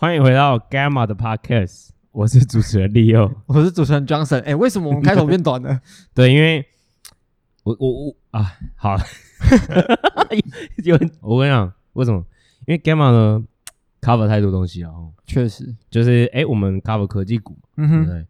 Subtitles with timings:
[0.00, 4.38] 欢迎回到 Gamma 的 Podcast，我是主持人 Leo， 我是主持人 Johnson。
[4.38, 5.78] 哎、欸，为什么我们开头变短了？
[6.14, 6.64] 对，因为
[7.64, 8.96] 我我我啊，好，
[10.82, 12.24] 有我跟你讲，为什么？
[12.66, 13.44] 因为 Gamma 呢
[14.00, 18.26] cover 太多东西了哦，确实，就是哎、欸，我们 cover 科技股，嗯哼，对，啊，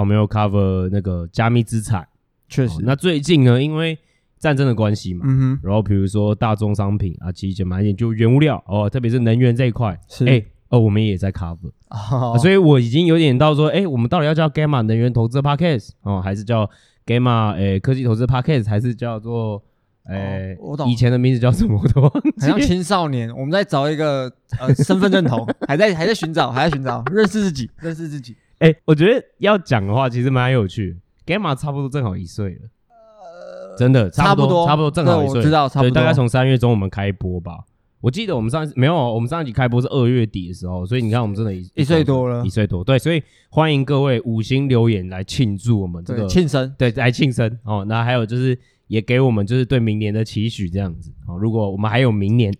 [0.00, 2.04] 我们有 cover 那个加密资产，
[2.48, 2.82] 确实、哦。
[2.82, 3.96] 那最近呢，因为
[4.40, 10.32] 战争的关系嘛，嗯哼，然后比如说大宗商品啊，其实就买一点就原物料哦，特别是能源这一块，是哎。
[10.32, 12.34] 欸哦，我们也在 cover，、oh.
[12.34, 16.68] 啊、所以我已经有点到说，哎、欸，我们到底要叫 Gamma 能源投资 Podcast 哦，还是叫
[17.04, 19.62] Gamma 诶、欸、科技投资 Podcast，还是叫做
[20.06, 20.88] 诶、欸 oh, 我懂。
[20.88, 28.34] 以前的名字叫什么我都忘记，好像青少年，我们在找一个呃身份认同， 还在还在寻找，还在寻找，认识自己，认识自己。
[28.60, 30.96] 哎、欸，我觉得要讲的话，其实蛮有趣。
[31.26, 34.90] Gamma 差不多正好一岁了，呃，真的差不多，差不多。
[34.90, 37.58] 正好一岁，我知道，差不多，大概从三月中我们开播吧。
[38.02, 47.84] 我记得我们上没有，我们上一集开播是二月底的时候，所以你看我们真的一一岁多了，一岁多，对，所以欢迎各位五星留言来庆祝我们这个庆生，对，来庆生哦。
[47.88, 51.38] 那还有就是也给我们就是对明年的期许这样子哦。
[51.38, 52.52] 如果我们还有明年，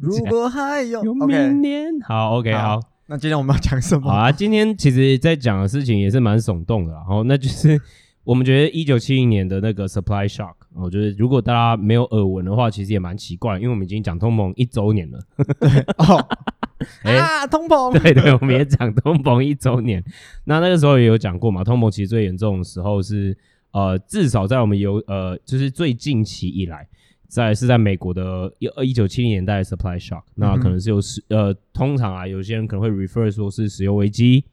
[0.00, 2.88] 如果还有，明年，好，OK，好，好。
[3.06, 4.10] 那今天我们要讲什么？
[4.10, 7.80] 好啊，今天其实在讲的事情也是蛮耸动的，然后那就是。
[8.24, 15.18] 我们觉得一九七零年的那个 supply shock，我觉得如果大家没有耳闻的话，其实也蛮奇怪，因为我们已经讲通膨一周年了。
[15.60, 16.28] 对哦，
[17.04, 20.02] 欸、啊，通膨，对对，我们也讲通膨一周年。
[20.44, 23.36] 那那个时候也有讲过嘛，通膨其实最严重的时候是
[23.72, 26.88] 呃，至少在我们有呃，就是最近期以来，
[27.28, 34.44] 在是在美国的一一九七零年代的 supply shock，那可能是有石呃，通常啊，有些人可能会 refer 说是石油危机。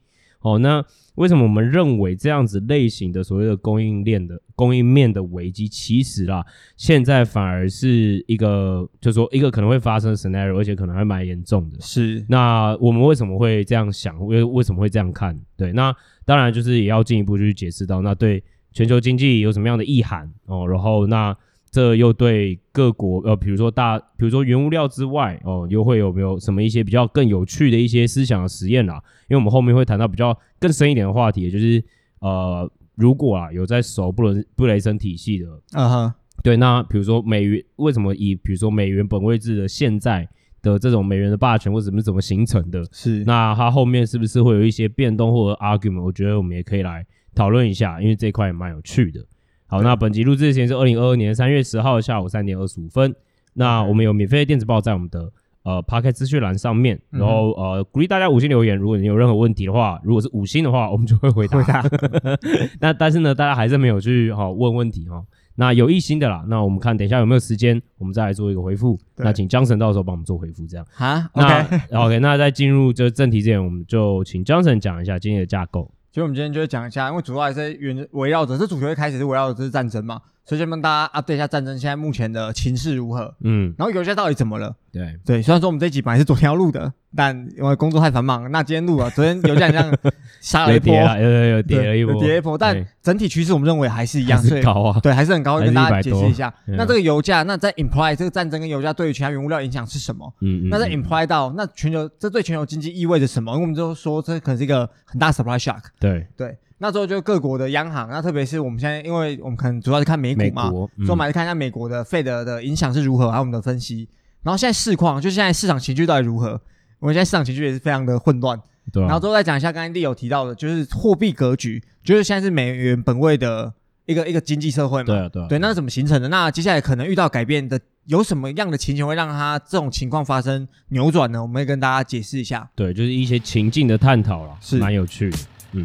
[0.42, 0.82] 哦，那
[1.20, 6.42] 为什么我们认为这样子类型的所谓的供应链的供应面的危机，其实啦，
[6.78, 11.78] 现在反而是一个，就是说一个可能会发生的 scenario，而且可能还蛮严重的。
[11.78, 14.18] 是，那我们为什么会这样想？
[14.26, 15.38] 为为什么会这样看？
[15.58, 21.36] 对，那当然就是也要进一步去解释到，那对全球经济有什么样的意涵哦，然后那。
[21.70, 29.00] 这又对各国呃，比如说大，比如说原物料之外哦，又会有没有什么一些比较更有趣的一些思想的实验啦？
[29.28, 31.82] 因为我们后面会谈到比较更深一点的话题，也就是
[32.20, 40.28] 呃，如果啊有在熟布伦布雷森体系的，啊哈，对，那比如说美元为什么以比如说美元本位制的现在
[40.62, 42.84] 的这种美元的霸权或者怎么怎么形成的？
[42.90, 46.02] 是，那它后面是不是会有一些变动或者 argument？
[46.02, 49.24] 我觉得我们也可以来讨论一下，因为这块也蛮有趣的。
[49.70, 53.14] 好，那本集录制时间是二零二二年三月十号下午三点二十五分。
[53.54, 55.30] 那我们有免费的电子报在我们的
[55.62, 61.60] 呃 Podcast 资讯栏上面，然后呃鼓励大家五星留言，如果你有任何问题的话，如果是五星的话，我们就会回答。
[61.60, 61.84] 回答
[62.80, 65.24] 那但是呢，大家还是没有去哈、哦、问问题哈、哦。
[65.54, 68.98] 那有一星的啦，那我们看等一下有没有时间，我们再来做一个回复。
[69.18, 70.84] 那请江神到时候帮我们做回复，这样。
[70.90, 75.88] 好那 OK OK，那在进入这正题之前，我们就请江神讲一下今天的架构。
[76.10, 83.32] 其实我们今天就会讲一下，因为主要还是围围绕着这主角一开始是围绕着这是战争嘛，所以先帮大家 update 一下战争现在目前的情势如何。
[83.44, 84.74] 嗯，然后油价到底怎么了？
[84.90, 89.08] 对对，虽然说我们这一集本来是昨天要录的，但因为工作太繁忙，那今天录了。
[89.12, 89.96] 昨天油价好像
[90.40, 95.60] 杀了一波，有有有跌了一波，跌一波，但整体趋势我们认为还是一样，还是高啊，对，还是很高。
[95.60, 100.34] 跟大家解释一下，那这个油价，那在 imply 这个战争跟油价对于其他原物料影响是什么？
[100.40, 103.52] 嗯嗯，那在 imply 到那全球这对全球经济意味着什么？
[103.52, 105.82] 因为我们就说这可能是一个很大 supply shock。
[106.00, 106.58] 对对。
[106.82, 114.08] 那时候就各国的央行，那特别是我们现在，因为我们可能主要是看美股嘛，所以我们来看一下美国的 Fed 的影响是如何，还有我们的分析。
[114.42, 116.58] 然后现在市况，就现在市场情绪到底如何？
[116.98, 118.58] 我们现在市场情绪也是非常的混乱。
[118.90, 119.02] 对。
[119.02, 123.70] 然后之后再讲一下刚才 Lee 有提到的，就是货币格局，就是现在是美元本位的
[124.06, 125.04] 一个一个经济社会嘛。
[125.04, 125.46] 对啊，对啊。
[125.48, 126.28] 对，那是怎么形成的？
[126.28, 131.42] 那接下来可能遇到改变的，有什么样的情形会让它这种情况发生扭转呢？
[131.42, 132.66] 我们会跟大家解释一下。
[132.74, 135.38] 对，就是一些情境的探讨了，是蛮有趣的。
[135.72, 135.84] 嗯。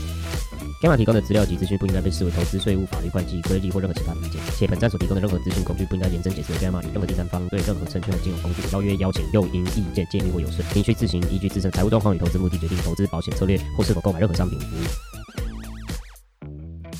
[0.81, 14.79] Gamma 提供的资料及资讯不应该被视为投资、税务、法律、会计、规例或任何其他意见，且本站所提供的任何资讯工具不应该严正解释 Gamma 与任何第三方对任何证券和金融工具的邀约、邀请、诱因、意见、建议或有损，您需自行依据自身财务状况与投资目的决定投资、保险策略或是否购买任何商品服务。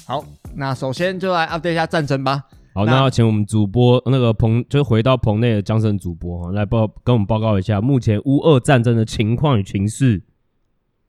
[0.06, 0.24] 好，
[0.54, 2.44] 那首先就来 update 一下战争吧。
[2.76, 10.22] 好，那要请我们主播那个棚，就回到棚内的江神主播哈来报跟我们报告一下目前乌俄战争的情况与情势。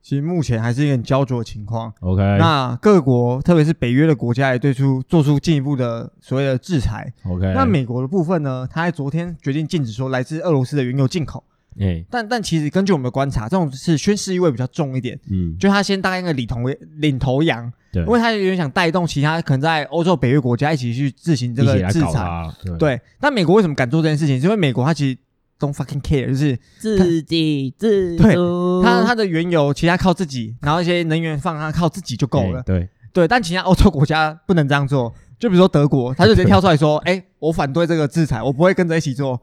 [0.02, 1.92] 其实目前还是一个很焦灼的情况。
[2.00, 7.12] OK，那各国，特别是北约的国家，也对出做出进一步的所谓的制裁。
[7.24, 8.68] OK，那美国的部分呢？
[8.68, 11.44] 他在昨天决定禁止说来自俄罗斯的原油进口。
[11.78, 15.16] 哎、欸，但但其实根据我们的观察，这种是宣示意味比较重一点。
[15.30, 16.58] 嗯，就他先大概一个领头
[16.96, 22.50] 领头羊，对，因为他有点想带动其他可能在欧洲北约国家一起去执行这个制裁。
[22.64, 24.38] 对，对，但美国为什么敢做这件事情？
[24.40, 25.18] 是因为美国他其实。
[25.62, 28.22] Don't fucking care，就是自己自足。
[28.24, 28.34] 对，
[28.82, 32.58] 他他的原油其他靠自己，然后一些能源放他靠自己就够了。
[32.58, 35.14] 欸、对对，但其他欧洲国家不能这样做。
[35.38, 39.40] 就比如说德国，他就直接跳出来说：“哎、欸，我反对这个制裁，我不会跟着一起做。”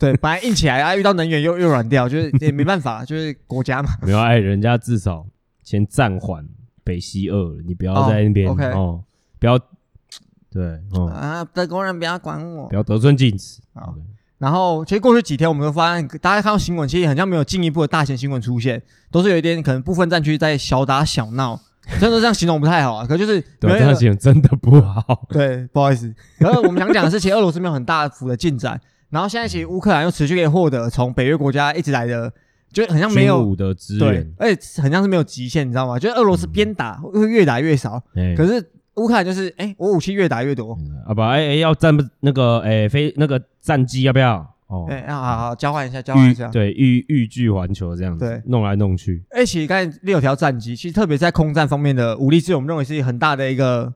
[0.00, 3.90] 对， 本来硬起来啊，遇到能源又又软掉，就是也没办法， 就是国家嘛。
[4.00, 5.26] 没有哎，人家至少
[5.62, 6.48] 先暂缓
[6.82, 9.04] 北溪二，你不要在那边哦，okay、哦，
[9.38, 9.58] 不要
[10.50, 13.92] 对哦啊，德国人不要管我，不要得寸进尺啊。
[14.42, 21.60] 然后，其实过去几天，我们都发现，大家看到新闻，其实好像没有进一步的大型新闻出现，都是有一点可能部分战区在小打小闹，
[22.00, 23.06] 真的这样形容不太好啊。
[23.06, 25.24] 可就是对，这样形容真的不好。
[25.28, 26.12] 对，不好意思。
[26.38, 28.80] 然后我们想讲的是，其实俄罗斯没有很大幅的进展，
[29.10, 32.32] 然后现在其实乌克兰又持续可以获得从北约国家一直来的，
[32.72, 36.00] 就很像没有武的资源，而且很像是没有极限，你知道吗？
[36.00, 38.60] 就是俄罗斯边打会越打越少，嗯、可是
[38.96, 40.76] 乌克兰就是，哎，我武器越打越多。
[40.80, 44.46] 嗯、啊不，哎哎，要战那个，哎飞那个战机要不要？
[44.66, 49.22] 哦，对，要好好交换一下，交换一下，对，欲欲拒还求这样子，对，弄来弄去。
[49.30, 53.92] 而且刚才六条战机，其实特别在空战方面的武力支援，我们认为是很大的一个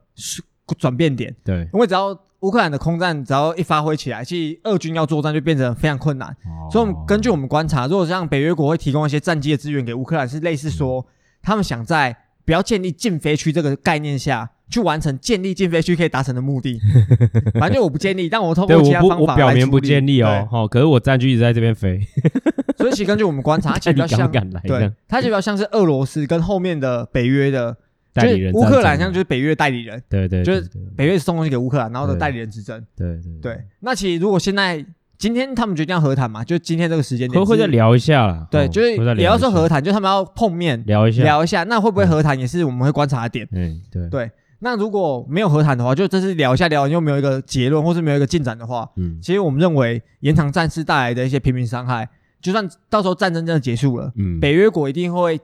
[0.77, 1.35] 转变点。
[1.43, 6.29] 对，因为只要乌克兰的空战只要一发挥起来，其实俄军要作战就变成非常困难。
[6.29, 11.05] 哦、所以，我们根据我们观察，如果像北约国会提供一些战机的资源给乌克兰，是类似说，嗯、
[11.41, 12.15] 他们想在
[12.45, 14.51] 不要建立禁飞区这个概念下。
[14.69, 16.79] 去完成建立禁飞区可以达成的目的，
[17.59, 19.31] 反正就我不建立，但我通过其他方法来处理。
[19.31, 21.99] 我表面不建立哦，好，可是我战机一直在这边飞，
[22.77, 27.75] 所以其实根据我们观察，它其实比较 像，对，它其实比较像是俄罗斯跟后面的北约的
[28.13, 33.61] 代理人，乌克兰像就是北约代理人，对对，就是北约送东西给乌克兰，然后的代理人之争，对对对。
[33.79, 34.85] 那其实如果现在
[35.17, 44.09] 今天他们决定要和谈嘛，就今天这个时间点，会会再聊一下啦，对，就是也要说和谈，就他们要碰面聊一下，聊一下，那会不会和谈也是我们会观察的点，嗯，对。
[44.09, 44.29] 对。
[44.59, 52.09] 那如果没有和谈的话，就这次聊一下聊，又没有一个结论，或是没有一个进展的话，嗯，其实我们认为延长战事带来的一些平民伤害，
[52.41, 55.39] 就算到时候战争真的结束了，嗯，北约国一定会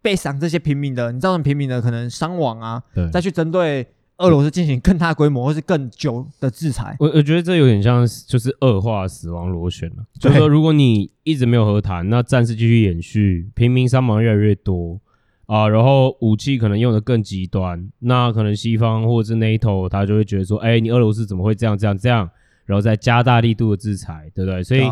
[0.00, 3.84] 背赏这些平民的，你造成平民的可能伤亡啊，对，再去针对
[4.18, 6.96] 俄罗斯进行更大规模或是更久的制裁。
[7.00, 15.00] 我我觉得这有点像就是恶化死亡螺旋了，就是说如果你一直没有和谈，那战事继续延续，平民伤亡越来越多。
[15.46, 22.28] 啊，然后武器可能用的更极端，那可能西方或者是 NATO 他就会觉得说，哎，你俄罗斯怎么会这样这样这样，
[22.64, 24.64] 然后再加大力度的制裁，对不对？
[24.64, 24.82] 所以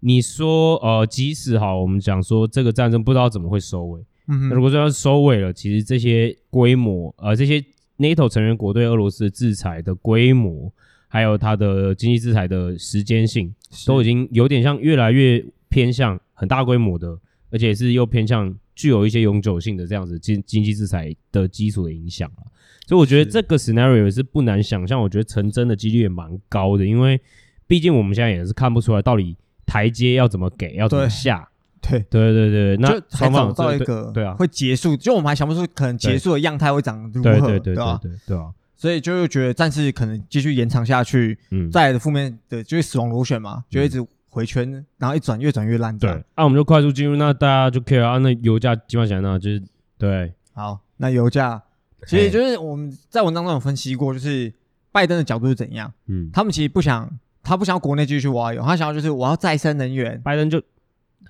[0.00, 7.62] 你说，呃，即使好，我们讲说这个战争不知道怎么会收尾，嗯哼，那如果说要收尾了，其实这些规模，呃，这些
[7.98, 10.72] NATO 成员国对俄罗斯的制裁的规模，
[11.08, 13.54] 还有它的经济制裁的时间性，
[13.86, 17.18] 都已经有点像越来越偏向很大规模的，
[17.50, 18.56] 而且是又偏向。
[18.80, 22.48] 具有一些永久性的这样子经经济制裁的基础的影响啊，
[22.86, 27.20] 所以我觉得这个 scenario 也是不难想象，我觉得成真的几率也蛮高的，因为
[27.66, 29.36] 毕竟我们现在也是看不出来到底
[29.66, 31.46] 台阶要怎么给，要怎么下。
[31.82, 32.00] 对。
[32.08, 32.32] 对。
[32.32, 34.34] 对对，那双方到一个对啊。
[34.34, 44.02] 会结束，就我们还想不出可能结束的样态会长如何，对对对对对对啊，所以就觉得暂时可能继续延长下去，嗯，再来的负面的就是死亡螺旋嘛，就一直。
[44.30, 45.96] 回圈，然后一转越转越烂。
[45.98, 49.62] 对，那、啊、我们就快速进入，那大家就 care 啊，那油价基本上呢，就是
[49.98, 50.32] 对。
[50.54, 51.62] 好，那油价
[52.06, 54.52] 其实就是我们在文章中有分析过，就是
[54.92, 55.92] 拜登的角度是怎样？
[56.06, 57.10] 嗯，他们其实不想，
[57.42, 60.20] 他不想国内继续挖油，他想要就是我要再生能源。
[60.22, 60.60] 拜登就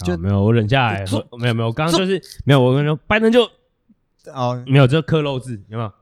[0.05, 1.05] 就没有，我忍下来，
[1.39, 3.43] 没有没有，我刚刚就是没有，我跟你说，拜登就
[4.35, 5.93] 哦，没有这刻漏字，有没有？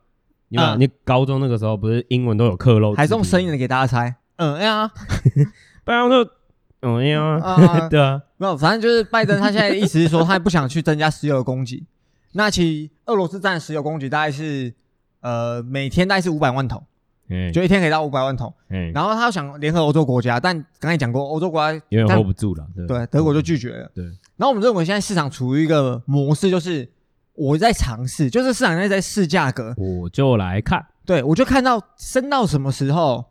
[0.51, 0.77] 有？
[0.77, 4.17] 你高中那个时候不是英文都有刻漏字，还是用声音的给大家猜？
[4.37, 4.91] 嗯，哎呀，
[5.85, 6.38] 拜登就。
[6.81, 11.85] 嗯呀，啊 对啊，没有，反正就是拜登他现在的意思是说，他不想去增加石油的供给。
[12.33, 14.73] 那其实俄罗斯占石油供给大概是
[15.21, 16.85] 呃每天大概是五百万桶，
[17.31, 18.53] 嗯，就一天可以到五百万桶。
[18.69, 23.91] 嗯，然后他想联合欧洲国家，但刚才讲过，欧洲国家有点 hold 不住了，对，德国就拒绝了。
[23.95, 24.05] 对，
[24.37, 26.89] 然后我们认为现在市场处于一个模式，就是
[27.35, 33.25] 我在尝试，就是市场在在试价格，我就来看，对我就看到升到什么时候。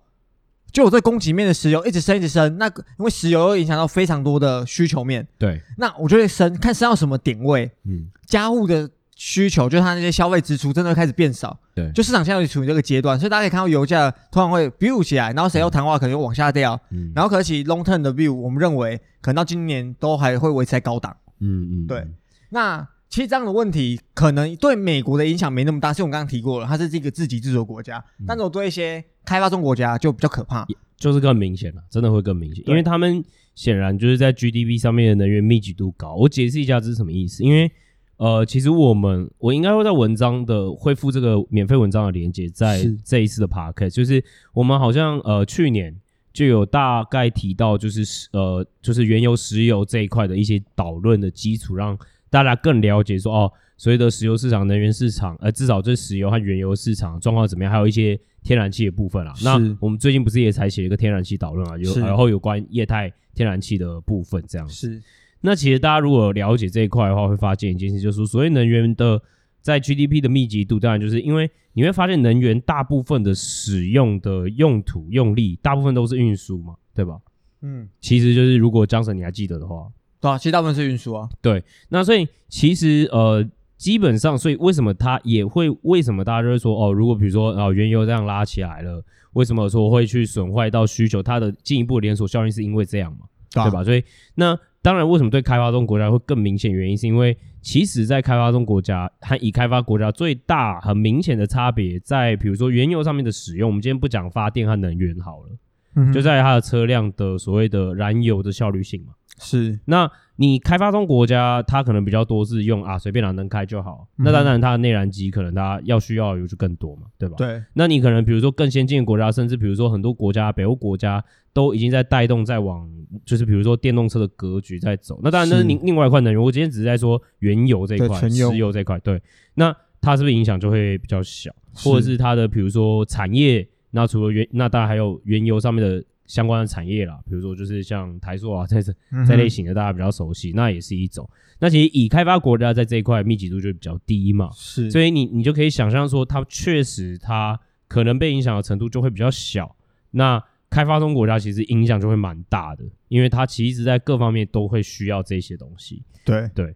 [0.71, 22.05] 就我这供给面的石油一直升一直升，那个因为石油又影响到非常多的需求面，对，那我就会升，看升到什么点位，嗯，家户的需求，就是他那些消费支出真的会开始变少，对，就市场现在处于这个阶段，所以大家可以看到油价突然会 build 起来，然后谁要谈话可能又往下掉，嗯，然后可是 long term 的 view，我们认为可能到今年都还会维持在高档，嗯嗯，对，
[22.49, 28.03] 那其实这样的问题可能对美国的影响没那么大，是我们刚刚提过了，它是这个自给自足的国家。
[28.19, 30.65] 嗯、但是我对一些开发中国家就比较可怕，
[30.97, 33.23] 就是更明显了，真的会更明显，因为他们
[33.55, 36.15] 显然就是在 GDP 上面的能源密集度高。
[36.15, 37.71] 我解释一下这是什么意思，因为
[38.17, 44.23] 呃，其实我们我应该会在文章的恢复这个免费文章的连接，在这一次的 podcast，就是
[44.53, 45.95] 我们好像呃去年
[46.33, 51.97] 就有大概提到，就是呃就是原油、石油这一块的一些导论的基础，让
[52.29, 57.71] 大家更了解说哦，所谓的石油市场、能源市场，呃，至少这石油和原油市场状况怎么样？
[57.71, 59.33] 还有一些天然气的部分啦。
[59.43, 61.77] 那我们最近不是也才写了一个天然气导论啊？
[61.77, 64.73] 有然后有关液态天然气的部分这样子。
[64.73, 65.01] 是。
[65.41, 69.21] 那其实大家如果了解这一块的话，会发现一件事，就是说，所谓能源的
[69.61, 77.19] 在 GDP 的密集度，当然就是因为你会发现能源大部分的使用的用途用力，大部分都是运输嘛，对吧？
[77.61, 79.87] 嗯，其实就是如果 Johnson 你还记得的话。
[80.19, 81.29] 对啊，其实大部分是运输啊。
[81.41, 83.47] 对，那所以其实呃，
[83.77, 85.69] 基本上，所以为什么它也会？
[85.83, 91.21] 为什么大家就会说哦，如果比如说啊，原油这样拉起来了，为什么说会去损坏到需求？
[91.21, 93.25] 它的进一步连锁效应是因为这样嘛？
[93.51, 93.83] 对，啊、对吧？
[93.83, 94.03] 所以
[94.35, 96.71] 那当然，为什么对开发中国家会更明显？
[96.71, 103.69] 原因是因为其实，在开发中国家和已开发国家最大很明显的差别，在比如说原油上面的使用。
[103.69, 105.49] 我们今天不讲发电和能源好了，
[105.95, 109.13] 嗯、就在它的车辆的所谓的燃油的效率性嘛。
[109.39, 114.07] 是，那你开发中国家，它可能比较多是用啊，随便哪能开就好。
[114.17, 117.35] 嗯、那当然，它的内燃机可能它要需要的油就更多嘛，对吧？
[117.37, 117.63] 对。
[117.73, 122.89] 那你可能比如说更先进的国家，甚至比如说很多国家，北欧国家都已经在带动，在往
[123.25, 125.19] 就是比如说电动车的格局在走。
[125.23, 126.41] 那当然，那是另另外一块能源。
[126.41, 128.99] 我今天只是在说原油这一块，石油这一块。
[128.99, 129.21] 对。
[129.53, 131.51] 那它是不是影响就会比较小？
[131.75, 133.67] 或者是它的比如说产业？
[133.91, 136.03] 那除了原，那当然还有原油上面的。
[136.27, 138.93] 相关的产业啦，比如说就是像台塑啊， 这这
[139.25, 141.27] 这类型的大家比较熟悉，嗯、那也是一种。
[141.59, 149.75] 那其实已开发国家在这一块密集度就比较低嘛，是，所以你你就可以想象说，它确实它可能被影响的程度就会比较小。
[150.11, 156.03] 那开发中国家其实影响就会蛮大的，因为它其实在各方面都会需要这些东西。
[156.25, 156.75] 对对，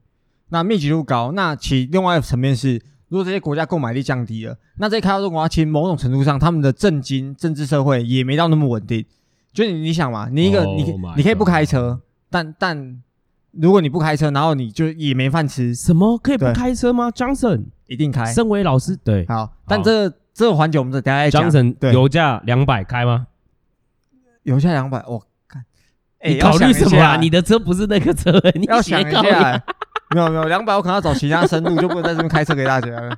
[0.50, 9.06] 那密集度高，那其另外一个层面是，如果这些国家购买力降低了，那这些开发中国家其实某种程度上，他们的政经、政治、社会也没到那么稳定。
[9.54, 10.84] 就你你想嘛，你一个、oh、你
[11.18, 13.02] 你可以不开车，但但
[13.52, 15.76] 如果你不开车，然后你就也没饭吃。
[15.76, 18.26] 什么可以不开车吗？Johnson 一定开。
[18.32, 19.54] 身为老师，对，好。
[19.68, 21.50] 但这個、这个环节我们等下再讲。
[21.50, 23.28] Johnson 油价两百开吗？
[24.44, 25.64] 油价两百，我看。
[26.24, 27.18] 你考虑什么啊？
[27.18, 29.22] 你的车不是那个车，你要想一下。
[30.16, 33.18] 没有没有，两百我可能要找其他深度，就不能在这边开车给大家了。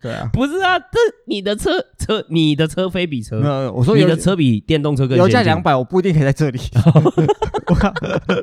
[0.00, 3.40] 对啊，不是啊，这你的车车，你的车非比车。
[3.40, 5.16] 没有，我说你的车比电动车更。
[5.16, 6.60] 油价两百，我不一定可以在这里。
[7.66, 7.92] 我靠，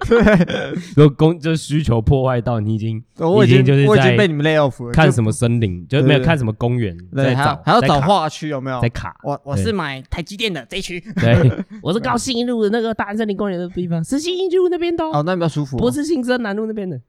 [0.07, 4.91] 对，有供就需求破坏到你已经，我已经就是我已经被你们 lay off 了。
[4.91, 8.81] 看什么森林，就没有看什么公园，对，还要还要找化区有没有？
[8.81, 9.15] 在卡。
[9.23, 10.99] 我我是买台积电的这一区。
[11.21, 15.03] 对， 我是高信一路的那个大安森林公园的地方，是信一路那边的。
[15.05, 15.77] 哦，那比较舒服。
[15.77, 16.99] 不是新生南路那边的。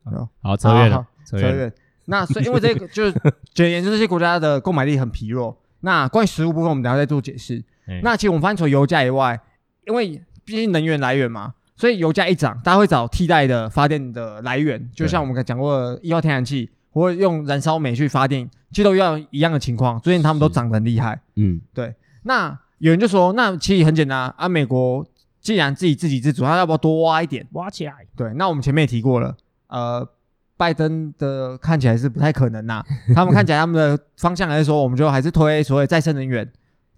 [0.42, 1.72] 好，扯远了，扯远。
[2.06, 3.14] 那所以，因为这个 就是
[3.52, 5.56] 简言，之这些国家的购买力很疲弱。
[5.80, 7.62] 那关于食物部分，我们等下再做解释。
[7.86, 9.38] 欸、那其实我们发现，除了油价以外，
[9.86, 14.90] 因为毕竟能源来源嘛，所以油价一涨，大家会找替代的发电的来源。
[14.94, 20.00] 就像我们刚讲过的，液化天然气或者用燃烧煤去发电，其实都要一样的情况。
[20.00, 21.20] 最近他们都涨得很厉害。
[21.36, 21.94] 嗯，对。
[22.22, 25.06] 那有人就说，那其实很简单啊，美国
[25.42, 27.46] 既然自己自给自足，他要不要多挖一点？
[27.52, 27.94] 挖起来。
[28.16, 28.32] 对。
[28.36, 29.36] 那我们前面也提过了，
[29.68, 30.08] 呃。
[30.56, 32.82] 拜登的看起来是不太可能呐，
[33.14, 36.48] 他们看起来他们的方向还是说，我们就还是推所谓再生能源，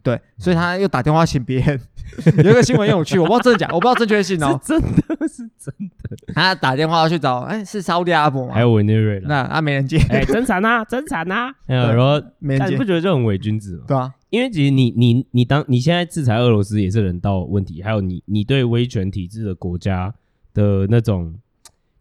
[0.03, 1.81] 对，所以他又打电话请别人，
[2.45, 8.55] 有一个新闻很有趣，我不知道真的假，我不知道正确性哦， 真的是真的，他打电话去找，哎，是沙乌地阿拉伯吗？
[8.55, 13.85] 还有委内瑞拉，那啊没人接，哎，真惨呐，真惨呐，然后没人接，你不觉得这很伪君子吗？
[13.89, 20.15] 对啊，因为其实你你你当你现在制裁俄罗斯也是人道问题，还有你你对威权体制的国家
[20.53, 21.35] 的那种。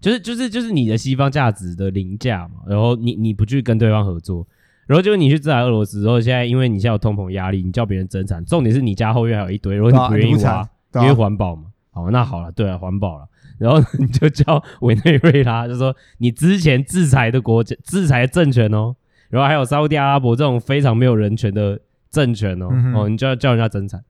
[0.06, 4.46] 就是就是就是你的西方价值的凌驾嘛，然后你你不去跟对方合作，
[4.86, 11.64] 然后就是你去制裁俄罗斯，然后现在因为你现在有通膨压力，你叫别人增产，重点是你家后院还有一堆，如果你不愿意挖，啊啊、因为环保嘛。
[11.90, 18.96] 好，那好了，对啊，环保了，然后你就叫委内瑞拉，就说你之前制裁的国家、制裁的政权哦，
[19.30, 21.82] 然后还有沙乌地阿拉伯这种非常没有人权的
[22.12, 24.04] 政权哦，嗯、哦，你就要叫人家增产，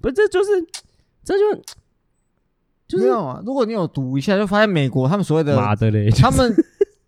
[0.00, 0.48] 不，这就是
[1.22, 1.62] 这就。
[2.92, 3.42] 没有啊！
[3.44, 6.54] 如果你有读一下，就发现美国他们所谓的妈的嘞，他们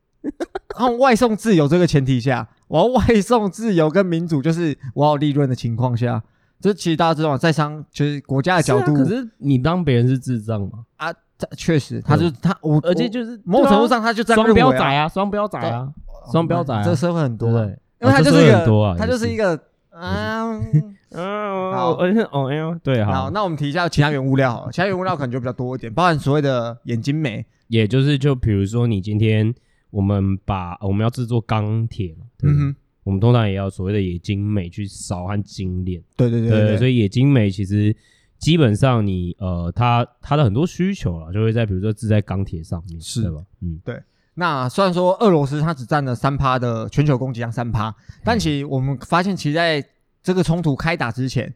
[0.70, 6.22] 他们外送自由这个前提下，我要外送自由跟民主，就是我要利润的情况下，
[6.60, 10.84] 这其实大家知道，在商就是国家的角度，可是你当别人是智障吗？
[10.96, 11.12] 啊，
[11.56, 15.88] 确实，他就他我，而且就是某种程度上，他就双标仔啊，双标仔啊，
[16.32, 19.28] 双标仔，这个社会很多，对，因为他就是一个，他就是。
[19.28, 19.58] 一个，
[19.92, 29.54] 嗯嗯，好，而且哦，哎呦，对，好，那我们提一下其他原物料好了，其他原物料可能就比较多一点，包含所谓的眼睛美，也就是就比如说你今天
[29.90, 32.76] 我们把我们要制作钢铁嘛，嗯哼。
[33.04, 37.94] 我们通常也要所谓的冶金美去烧和精炼，对对对，对，对，所以冶金美其实
[38.36, 43.42] 基本上你呃，它它的很多需求啊，就会在比如说制在钢铁上面，是对吧？
[43.62, 44.02] 嗯，对。
[44.34, 47.94] 那虽然说俄罗斯它只占了三趴的全球供给量三趴，
[48.24, 49.80] 但其实我们发现，其实在
[50.26, 51.54] 这个冲突开打之前，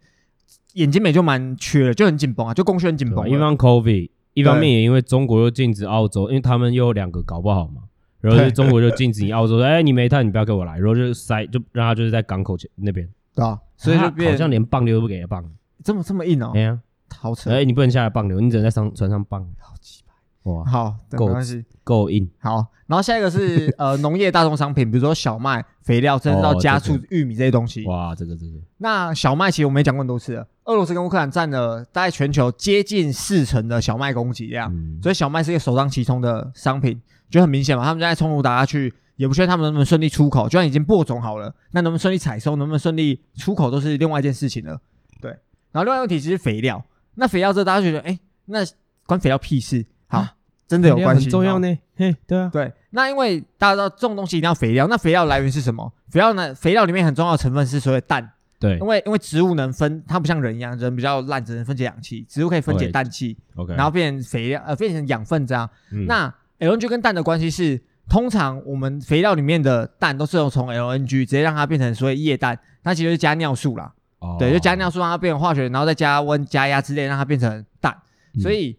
[0.75, 3.29] 眼睛美就蛮缺了，就很紧绷啊，就供需很紧绷。
[3.29, 7.83] 一方 COVID，一方面也因为中国又禁止澳洲，因为他们又有两个搞不好嘛。
[8.21, 15.45] 然后就中国就禁止你澳洲说， 哎，你煤炭你不要给我来，然后就塞，就让他就是在港口前那边，对啊，所以就变好像连棒流都不给他棒，
[15.83, 16.79] 这么这么硬哦，哎呀，
[17.19, 20.00] 好扯，哎，你不能下来棒流，你只能在上船上棒，好奇葩，
[20.45, 37.01] 哇，好，够关系，够硬，好，然后下一个是 呃农业大宗商品，比如说小麦、肥料，甚至到家畜、玉米这些东西，哇，这个这个，那小麦其实我们也讲过很多次了，俄罗斯跟乌克兰占了大概全球接近四成的小麦供给量，所以小麦是一个首当其冲的商品。
[37.31, 40.49] 就很明显嘛，他们现在冲突打下去，也不确定他们能不能顺利出口。
[40.49, 44.81] 就算已经播种好了，那能不能顺利采收，能不能顺利出口，都是另外一件事情了。
[45.21, 45.31] 对。
[45.71, 48.67] 然后另外一个问题其实肥料，那肥料这大家觉得，哎，那
[49.07, 49.87] 关肥料屁事？
[50.11, 50.35] 好，啊、
[50.67, 51.79] 真的有关系，很重要呢。
[51.97, 52.73] 嘿，对啊，对。
[52.91, 55.93] 那因为大家知道这种东西一定要肥料，那肥料来源是什么？
[56.09, 56.55] 肥料呢？
[56.55, 58.33] 肥料里面很重要的成分是所谓氮。
[58.59, 58.77] 对。
[58.79, 63.39] 因为因为植物能分，它不像人一样，人比较烂，只能分解氧气，植物可以分解氮气。
[63.55, 63.75] OK。
[63.75, 65.71] 然后变成肥料，呃，变成养分这样。
[65.93, 77.97] 嗯、那 LNG 跟氮的关系是，通常我们肥料里面的氮都是用从 LNG 直接让它变成所谓液氮，它其实是加尿素啦，哦、对，就加尿素让它变成化学，然后再加温加压之类让它变成氮。
[78.35, 78.77] 嗯、所以，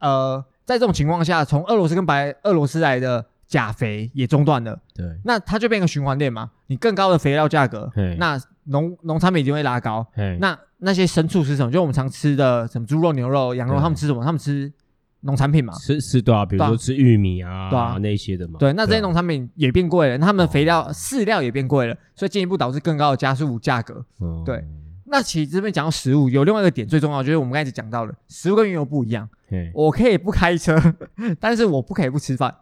[0.00, 6.50] 呃，在这种情况下，从俄罗斯跟白俄罗斯来的钾肥也中断了，对，那它就变成循环链嘛。
[6.66, 10.06] 你更高的肥料价格，嘿那农农产品一定会拉高。
[10.40, 11.70] 那那些牲畜吃什么？
[11.70, 14.24] 就我们常吃的什么猪肉、牛肉、羊肉，他们吃什么？
[14.24, 14.72] 他们吃。
[15.24, 16.44] 农产品嘛，吃吃多少？
[16.44, 18.58] 比如说吃玉米啊，对啊，那些的嘛。
[18.58, 24.04] 对，那这些农产品也变贵了，他们的肥料、饲料也变贵了，所以进一步导致更高的加速价格。
[24.44, 24.64] 对，
[25.04, 29.28] 那其实这边讲到食物，有另外一个点最重要，就是我们刚才讲到的，食物跟原油不一样。
[29.74, 30.76] 我可以不开车，
[31.40, 32.54] 但是我不可以不吃饭。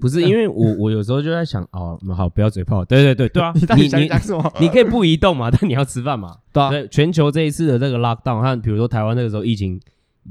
[0.00, 2.84] 不是，因为我我有时候就在想，哦，好，不要嘴炮。
[2.84, 4.52] 对对对对啊， 你你讲什么？
[4.60, 6.38] 你可以不移动嘛， 但你要吃饭嘛。
[6.52, 9.80] 对啊，全球这一次的这个 lockdown，看比如说台湾那个时候疫情。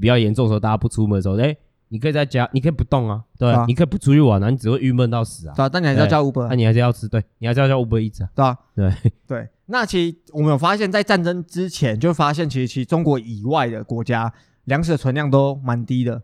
[0.00, 1.56] 比较严重的时候，大家不出门的时候，哎，
[1.88, 5.54] 你可以在家，你可以不动啊，对，你可以不出去玩啊，你只会郁闷到死啊。
[5.56, 8.30] 对啊，但你还是要叫 Uber，那你还是要吃，对，你还是要叫 Uber Eats 啊。
[8.34, 9.48] 对啊，对对。
[9.66, 14.32] 那其实我们有发现，在战争之前就发现，其实其实中国以外的国家
[14.64, 16.22] 粮食的存量都蛮低的。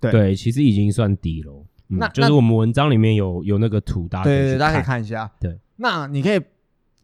[0.00, 1.64] 对对，其实已经算低了。
[1.86, 5.30] 那就是我们文章里面有有那个图，大家对对，大家可以看一下。
[5.38, 6.40] 对，那你可以，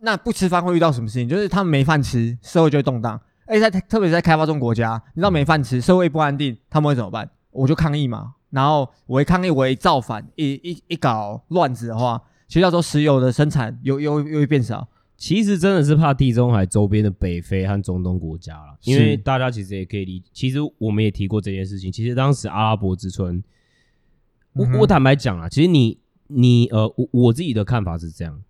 [0.00, 1.28] 那不吃饭会遇到什么事情？
[1.28, 3.20] 就是他们没饭吃，社会就会动荡。
[3.46, 7.28] 哎，在特别是在开发中国家，你知道没饭吃，社会不安定，他们会怎么办？
[7.50, 8.34] 我就抗议嘛。
[8.50, 14.88] 然后我一抗议，我一造反，一一一搞乱子的话，其实到时候石油的生产又又又会变少。
[15.16, 20.22] 其实真的是怕地中海周边的北非和中东国家了，因为大家其实也可以理。
[20.32, 21.90] 其实我们也提过这件事情。
[21.90, 23.42] 其实当时阿拉伯之春，
[24.52, 28.40] 我我坦白讲啊，其实你你呃，我我自己的看法是这样，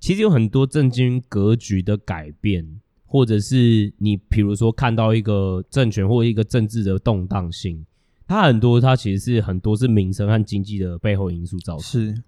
[0.00, 2.80] 其实有很多政经格局的改变。
[3.10, 7.86] 或者是你比如说看到一个政权或一个政治的动荡性，
[8.28, 11.82] 它很多它其实是很多是民生和经济的背后因素造成。
[11.82, 12.22] 是，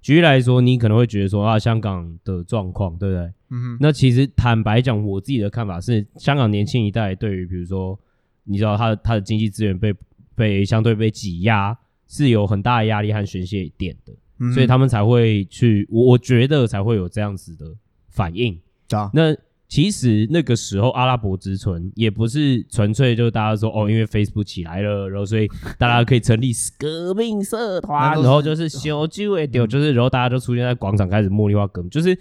[0.00, 3.24] 举例来说，你可能会觉得说啊，香港的状况，对不对？
[3.50, 3.78] 嗯哼。
[3.78, 7.96] 那其实坦白讲，我自己的看法是，香港年轻一代对于比如说，
[8.44, 9.94] 你知道他的他的经济资源被
[10.34, 17.66] 被相对被挤压，是有很大的压力和宣泄点的，嗯、所以他们才会去，我我觉得才会有这样子的
[18.08, 18.58] 反应。
[18.90, 19.36] 啊，那。
[19.72, 32.14] 其实那个时候，阿拉伯之春也不是纯粹就大家说哦，因为 Facebook 起来了，然后所以大家可以成立 革命社团，然后就是小酒会丢，就是然后大家就出现在广场开始茉莉花革命，就是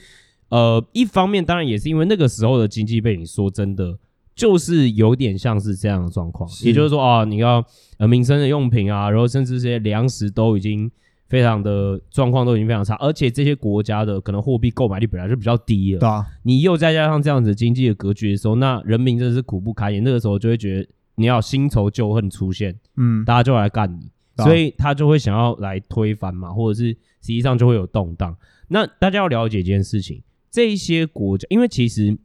[0.47, 3.99] 呃，一方面当然也是因为那个时候的经济背景，说真的
[4.33, 7.61] 就是有点像是这样的状况，也就是说啊，你要
[7.97, 10.89] 呃民生的用品啊，然后甚至这些粮食都已经。
[11.31, 15.99] 非常的状况都已经非常差，而且这些国家的可能货币购买力本来就比较低了。
[16.01, 20.03] 对啊，你又再加上这样子经济的格局的时候，那人民真的是苦不堪言。
[20.03, 28.35] 那个时候就会觉得你要新仇旧恨出现，嗯，大家就来干你，啊、所以他就会想要来推翻嘛，或者是实际上就会有动荡。
[28.67, 32.17] 那大家要了解一件事情，这一些国家，因为其实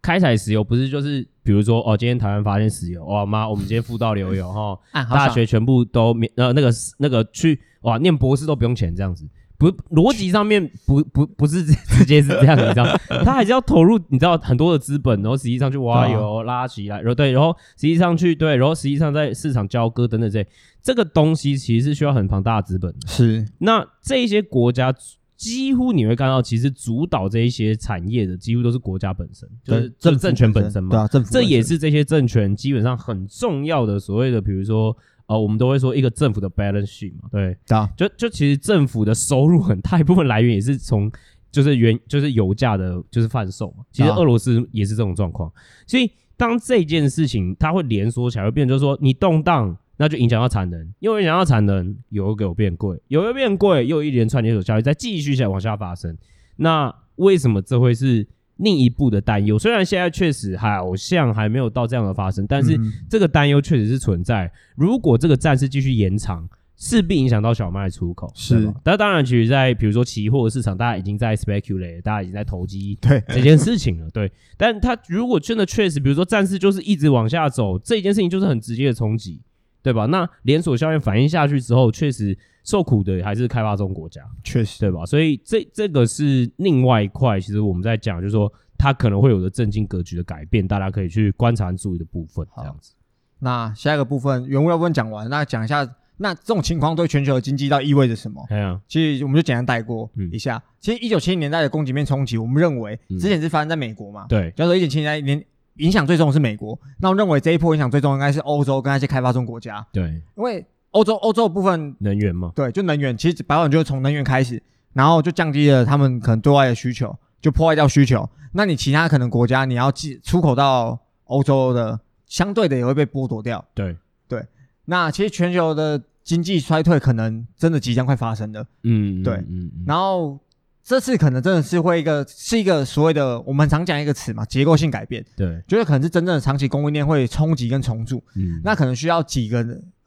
[0.00, 9.26] 开采石油不是就是比如说哦，今天台湾发现石油，哇妈，我们今天富到流油哈， 啊、大学全部都免呃那个那个去哇念博士都不用钱这样子。
[9.56, 11.62] 不，逻辑上面不不不是
[11.96, 12.84] 直接是这样，你知道，
[13.24, 20.48] 他还是要投入，你知道很多的资本，然后实际上去挖油拉起来，然后对，然后实际上去对，然后实际上在市场交割等等这些，
[20.82, 23.06] 这个东西其实是需要很庞大的资本的。
[23.06, 24.92] 是，那这一些国家
[25.36, 34.94] 几乎你会看到，其实主导这一些产业的几乎都是国家本身，就是政政权本身嘛，对啊，政府，这也是这些政权基本上很重要的所谓的，比如说。
[35.26, 41.10] 哦，我们都会说一个政府的 balance sheet 嘛，对，啊，就就其实政府的收入很大一部分来源也是从
[41.50, 43.84] 就是原 就是油价的，就是贩售嘛。
[43.90, 45.50] 其实俄罗斯也是这种状况，
[45.86, 56.16] 所以当这件事情它会连锁起来，会变成就是说你动荡，那就影响到产能，因为影响到产能，油给我变贵，油又变贵，又一连串连锁效应再继续下往下发生。
[56.56, 58.26] 那为什么这会是？
[58.58, 62.78] 另一步的担忧，虽然现在确实好像还没有到这样的发生，但是
[63.10, 64.50] 这个担忧确实是存在。
[64.76, 68.30] 如果这个战事继续延长，势必影响到小麦出口。
[68.34, 74.08] 是，但当然，其实，在比如说期货市场，大家已经在 speculate，大家已经在投机对这件事情了。
[74.10, 79.40] 对，但他如果真的确实，比如说战事就是一直往下走，这件事情就是很直接的冲击，
[79.82, 80.06] 对吧？
[80.06, 82.38] 那连锁效应反应下去之后，确实。
[82.64, 85.04] 受苦的还是开发中国家，确实，对吧？
[85.04, 92.46] 所以这这个是另外一块，其实我们在讲，就是说它可能会有的政经格局的改变，大家可以去观察注意的部分。
[92.56, 92.94] 这样子，
[93.40, 98.42] 那下一个部分原物料部分讲完，那讲一下，那这种情况对全球的经济到底意味着什么？
[98.48, 100.56] 对啊，其实我们就简单带过一下。
[100.56, 104.24] 嗯、其实一九七零年代的供给面冲击，我们认为之前是发生在美国嘛？
[104.24, 105.44] 嗯、对，叫做一九七零年代年
[105.76, 109.86] 影响最重的是美国，那我认为这一波影响最重应该是欧洲跟那些开发中国家。
[109.92, 110.04] 对，
[110.36, 110.64] 因为。
[110.94, 112.52] 欧洲欧洲的部分能源吗？
[112.54, 118.28] 对，就能源，其实白话就是从能源开始，然后就降低了他们可能对外的需求，就破坏掉需求。
[118.52, 123.64] 那你其他可能国家你要进出口到欧洲的，相对的也会被剥夺掉。
[123.74, 123.96] 对
[124.28, 124.46] 对，
[124.84, 128.64] 那其实全球的经济衰退可能真的即将快发生了。
[128.84, 130.38] 嗯，对，嗯，嗯，然后
[130.84, 135.24] 这次可能真的是会一个是一个所谓的我们常讲一个词嘛，结构性改变。
[135.36, 138.22] 对，就是可能是真正的长期供应链会冲击跟重组。
[138.36, 139.66] 嗯，那可能需要几个。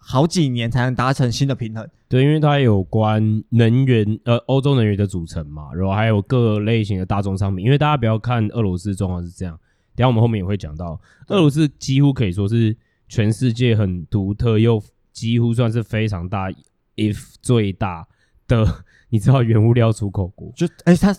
[0.10, 1.86] 好几年才能达成新的平衡。
[2.08, 7.66] 对，因为它有关能源，呃，欧洲能源的组成嘛，然后还有各类型的大宗商品。
[7.66, 9.60] 因为大家不要看俄罗斯状况是这样，
[9.98, 12.74] 等下我们后面也会讲到，俄罗斯几乎可以说是
[13.10, 16.50] 全世界很独特又几乎算是非常大
[16.96, 18.08] ，if 最大
[18.48, 18.66] 的，
[19.10, 20.50] 你知道原物料出口国。
[20.56, 21.14] 就哎，它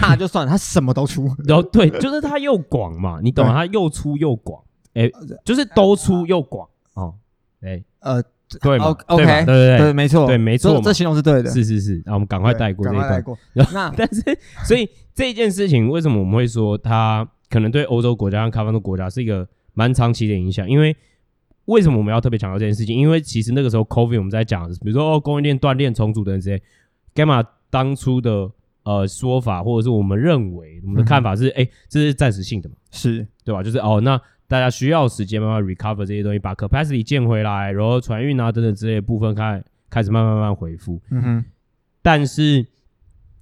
[0.00, 1.28] 大就算了，它什么都出。
[1.46, 3.52] 然后对，就是它又广嘛，你懂吗？
[3.52, 4.64] 它又粗又广，
[4.94, 5.10] 哎，
[5.44, 6.70] 就是都粗又广哦。
[7.62, 8.22] 哎，呃，
[8.60, 12.02] 对嘛，OK，对对对，没错，对没错，这形容是对的，是是是。
[12.04, 13.24] 那我们赶快带过这一段。
[13.72, 14.22] 那但是，
[14.64, 20.68] 所以这件事情为什么我们会说它可能对欧洲国家和开发中国家是一个蛮长期的影响？
[20.68, 20.94] 因为
[21.66, 22.96] 为什么我们要特别强调这件事情？
[22.98, 26.62] 因为其实那个时候 COVID 我们在讲，比如说哦，供应链断裂、重组等等这些
[27.14, 28.50] ，Gamma 当初的
[28.82, 32.74] 呃说法，或者是我们认为我们的看法是，哎，这是暂时性的嘛？
[32.90, 33.62] 是对吧？
[33.62, 34.20] 就是哦，那。
[34.52, 41.00] 大家需要时间慢慢 recover 这些东西，把 capacity 建回来，然后船运啊等等之类的部分开开始慢慢慢慢恢复。
[41.10, 41.44] 嗯哼。
[42.02, 42.66] 但是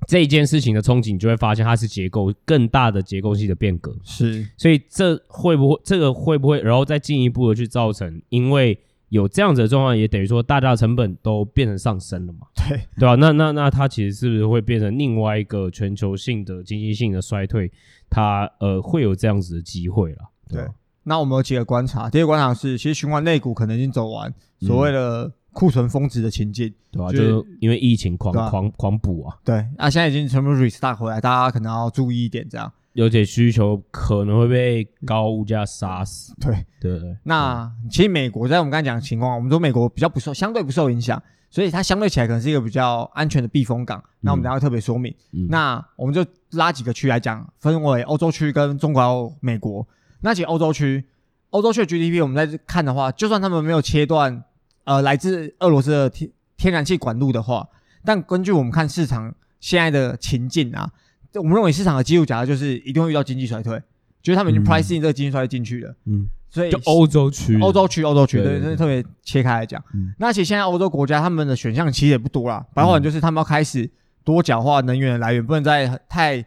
[0.06, 3.92] 这一件事情的憧憬，你就会发现它是结构更大的结构性的变革。
[4.04, 4.46] 是。
[4.56, 12.46] 所以这会不会这个会不会，然后再进一步的去造成，因为有这样子的状况，也等于说大家的成本都变成上升了嘛？
[12.54, 12.78] 对。
[12.96, 13.16] 对吧、啊？
[13.16, 17.68] 那那那它其实是不是会变成另外一个全球性的经济性的衰退？
[18.08, 20.18] 它呃会有这样子的机会了。
[20.48, 20.62] 对。
[20.62, 20.68] 对
[21.04, 27.10] 那我们有几个观察，第一个观察是，其实循环类股可能已经走完所谓的库存峰值的情境，对吧？
[27.10, 32.70] 就因为疫情狂狂狂补啊，对，那现在已经全部 restart 回来，大家可能要注意一点，这样。
[32.92, 37.16] 有且需求可能会被高物价杀死，对对对。
[37.22, 44.02] 那其实美国在我们刚才讲的情况，我们说美国比较不受，相对不受影响，所以它相对起来可能是一个比较安全的避风港。
[44.20, 45.14] 那我们等下会特别说明。
[45.48, 49.86] 那我们就拉几个区来讲，分为欧洲区跟中国、美国。
[50.20, 51.04] 那其实欧洲区，
[51.50, 54.44] 欧洲区的 GDP，我们在这看的话，就算他们没有切断，
[54.84, 57.66] 呃，来自俄罗斯的天天然气管路的话，
[58.04, 60.90] 但根据我们看市场现在的情境啊，
[61.34, 63.80] 我们认为市场的基础假设就是一定会遇到经济衰退，
[64.22, 65.94] 就是他们已经 pricing 这个经济衰退进去了。
[66.04, 69.82] 嗯，所以就欧洲区，欧洲区，欧洲区，对，对，特别切开来讲。
[69.94, 73.90] 嗯，那其实现在欧洲国家他们的选项其实也不多啦，白话文就是他们要开始
[74.22, 76.44] 多角化能源的来源，不能再太。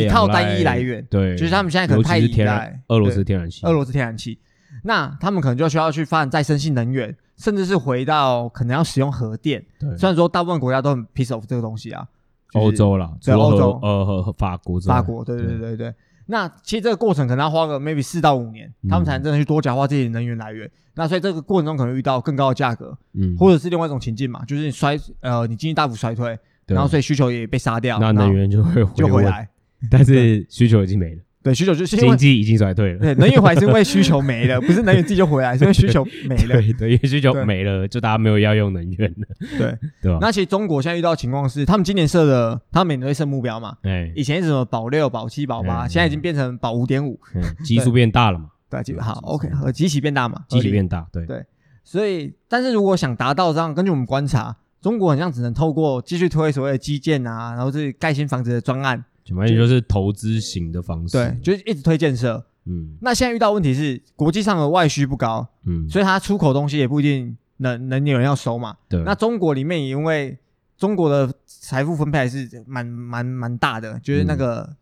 [0.00, 4.38] 依靠单一来源，对，就是他们现在可能太依赖俄罗斯天然气，俄罗斯天然气，
[4.82, 9.64] 那他们可能就需要去发展再生性能源，甚至是回到可能要使用核电。
[9.78, 12.06] 对，虽然说大部分国家都很 piece of 这个东西啊，
[12.54, 15.58] 欧洲啦，对欧洲，呃和和法国，法国，对对对。
[15.58, 15.94] 对对。
[16.26, 20.66] 那其实这个过程可能要花个 maybe 四到五年，他们才能真的去多角化自己的能源来源。
[20.66, 29.46] 嗯、那所以这个过程中可能遇到更高的价格，嗯，或者是另外一种情境嘛，就是你衰呃你经济大幅衰退，然后所以需求也被杀掉，那能源就会就回来，
[29.90, 31.20] 但是需求已经没了。
[31.42, 32.98] 对，需求就是经济已经衰退了。
[33.00, 36.56] 对，能源还是因为需求没了，不是能源自己就回来，是因为需求没了。
[36.62, 39.26] 对，对，因为需求没了，就大家没有要用能源了。
[39.58, 40.18] 对， 对吧？
[40.22, 43.76] 那其实中国现在遇到的情况是，他们今年设的，他们每年会设目标嘛？
[43.82, 44.10] 对。
[44.16, 47.20] 以前是什么保六、保七、保八，现在已经变成保五点五，
[47.62, 48.46] 基数变大了嘛？
[48.70, 50.44] 对，基好，OK，和机器变大嘛？
[50.48, 51.44] 机器变大，对对。
[51.84, 59.04] 所以，但是如果想达到这样，根据我们观察，中国好像只能透过继续推所谓的基建啊，然后是盖新房子的专案。
[59.24, 62.44] 简单就是投资型的方式，对，就是一直推建设。
[62.66, 68.76] 嗯，那现在遇到问题是国际上的外需不高，嗯，所以它出口东西也不一定能能有人要收嘛。
[68.88, 70.38] 对，那中国里面也因为
[70.78, 74.76] 中国的财富分配还是蛮蛮蛮大的，就是那个、嗯、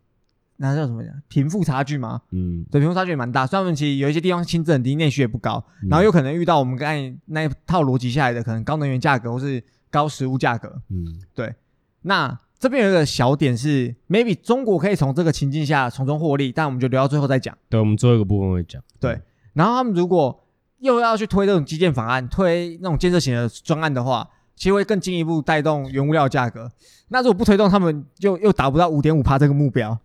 [0.57, 2.21] 那叫什么讲贫富差距嘛。
[2.31, 3.45] 嗯，对，贫富差距也蛮大。
[3.45, 10.81] 虽然我们其实有一些地方薪资很低，内需也不高，嗯、然后有可能遇到我们刚才那一套逻辑下来的可能高能源价格或是高食物价格。
[10.89, 11.53] 嗯，对，
[12.01, 12.37] 那。
[12.63, 17.53] 这边有一个小点是，maybe 中国可以从这个情境下从中获利，但我们就留到最后再讲。
[17.67, 18.81] 对，我们最后一个部分会讲。
[19.01, 19.19] 对，
[19.51, 20.45] 然后他们如果
[20.79, 26.71] 又要去推这种基建法案，推那种建设型的专案的话，其实会更进一步带动原物料价格。
[27.09, 29.99] 那如果不推动，他们就又达不到五点五趴这个目标。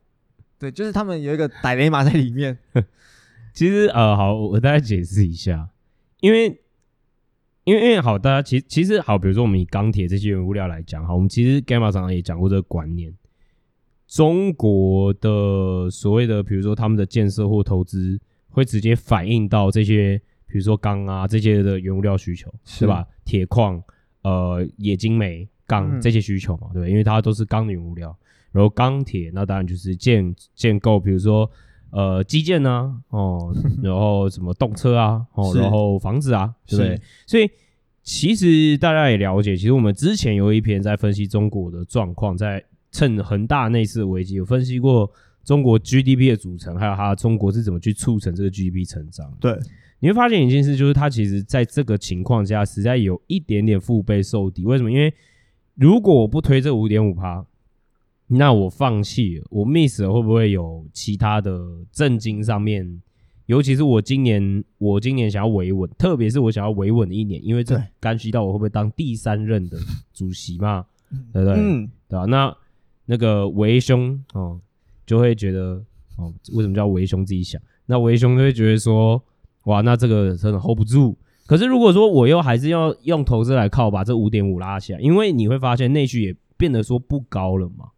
[0.58, 2.58] 对，就是他们有一个歹雷马在里面。
[3.54, 5.68] 其实呃，好，我大概解释一下，
[6.18, 6.60] 因为。
[7.68, 13.12] 因为因为好，大家其实其实好，比如说我们以钢铁这些原物料来讲，好，我们其实 Gamma 常常也讲过这个观念，
[14.06, 23.06] 中国的所谓的，比如说他们的建设或投资，会直接反映到这些，比如说钢啊这些的原物料需求，是吧？
[23.26, 23.82] 铁矿、
[24.22, 26.90] 呃，冶金煤、钢这些需求嘛，对不对？
[26.90, 28.16] 因为它都是钢的原物料，
[28.50, 31.50] 然后钢铁，那当然就是建建构，比如说。
[31.90, 37.00] 呃，基建呢、啊，哦， 然后什么动车啊，哦，然后房子啊，对不对？
[37.26, 37.50] 所以
[38.02, 45.10] 其实大家也了解，其实我们之前有一篇在分析中国的状况，在趁恒大那次危机，有分析过
[45.44, 49.32] 中国 GDP 的组成，还有它中国是怎么去促成这个 GDP 成长。
[49.40, 49.58] 对，
[50.00, 54.64] 你会发现一件事，就是它其实在这个情况下，实在有一点点腹背受敌。
[54.64, 54.90] 为什么？
[54.92, 55.12] 因为
[55.74, 57.44] 如果我不推这五点五趴。
[58.28, 61.58] 那我放弃了，我 miss 了会不会有其他的
[61.90, 63.00] 震惊上面？
[63.46, 69.78] 尤其是我今年，我今年想要维稳，特别是我想要维稳的一年，因为这干系到我会不会当第三任的
[70.12, 70.84] 主席嘛，
[71.32, 71.54] 对不对？
[71.56, 72.26] 嗯，对吧？
[72.26, 72.54] 那
[73.06, 74.60] 那个维兄哦，
[75.06, 75.82] 就会觉得
[76.18, 77.24] 哦，为什么叫维兄？
[77.24, 79.22] 自己想，那维兄就会觉得说，
[79.64, 81.16] 哇，那这个真的 hold 不住。
[81.46, 87.88] 可是如果说我又还是要用投资来靠把这五点五拉起来，因为你会发现内需也变得说不高了嘛。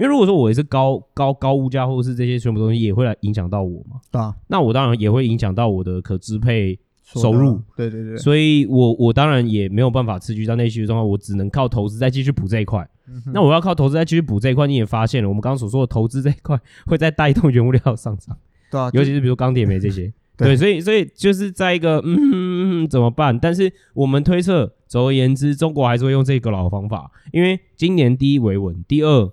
[0.00, 12.88] 因为如果说我也是高高高物价，或者是这些全部东西也会来影响到我嘛，啊，那我当然也会影响到我的可支配收入，对对对，所以我我当然也没有办法持续到内需的状况，我只能靠投资再继续补这一块。
[13.08, 18.34] 嗯、那我要靠投资再继续补这一块，你也发现了，我们刚刚所说的投资这一块会再带动原物料上涨，
[18.70, 23.38] 对啊，尤其是比如钢铁煤这些， 对，对，所以所以就是在一个嗯，嗯，嗯怎么办？
[23.38, 29.30] 但是我们推测，总而言之，中国还是会用这个老方法，因为今年第一维稳，第二。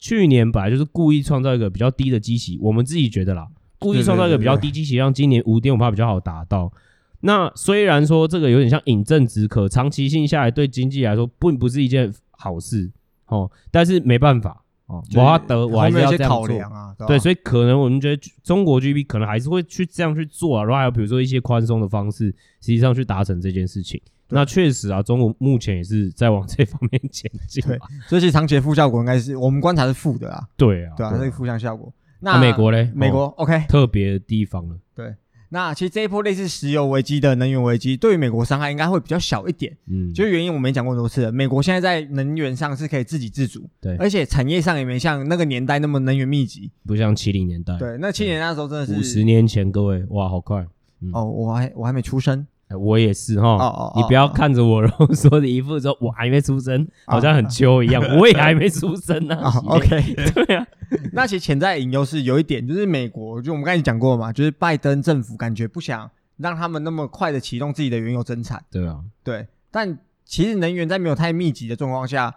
[0.00, 3.46] 去年本来就是故意创造一个比较低的基期，我们自己觉得啦，
[3.78, 6.72] 故意创造一个比较低基期，让今年五点五趴比较好达到。
[7.20, 12.90] 那虽然说这个有点像饮鸩止渴，长期性下来对经济来说并不是一件好事
[13.26, 24.00] 哦，但是没办法哦，我要得我还是要这样做啊，对，所以可能我们觉得中国 GDP 可能还是会去这样去做啊，然后还有比如说一些宽松的方式，实际上去达成这件事情。
[24.30, 27.62] 那确实啊，中国目前也是在往这方面前进。
[27.66, 30.46] 对，所以其实长期的负效果应该是我们观察是负的啊。
[30.56, 31.92] 对啊，对啊，这个负向效果。
[32.20, 32.90] 那美国嘞？
[32.94, 34.76] 美国 OK，特别的地方了。
[34.94, 35.14] 对，
[35.48, 39.74] 那其实这一波类似石油危机的能源危机，对于美国伤害应该会比较小一点。
[39.86, 47.76] 嗯，就原因我们讲过很多次了，美国现在在能源上是可以自给自足，对，而且产业上也没像那个年代那么能源密集，不像七零年代。
[47.78, 50.66] 对，那七零年代那时候真的是五十年前，各位哇，好快。
[51.00, 52.46] 嗯哦，我还我还没出生。
[52.78, 58.02] 我也是哈，哦哦、你不要看着我， 然后说的一副说我还没出生，哦、好像很 秋一样。
[58.02, 60.66] 哦、我也还没出生呢、 OK，对啊。
[61.12, 68.62] 那其实潜在隐忧是有一点，就是美国，就我们刚才讲过嘛，就是拜登政府感觉不想让他们那么快的启动自己的原油增产。
[68.70, 69.46] 对啊，对。
[69.70, 72.34] 但其实能源在没有太密集的状况下，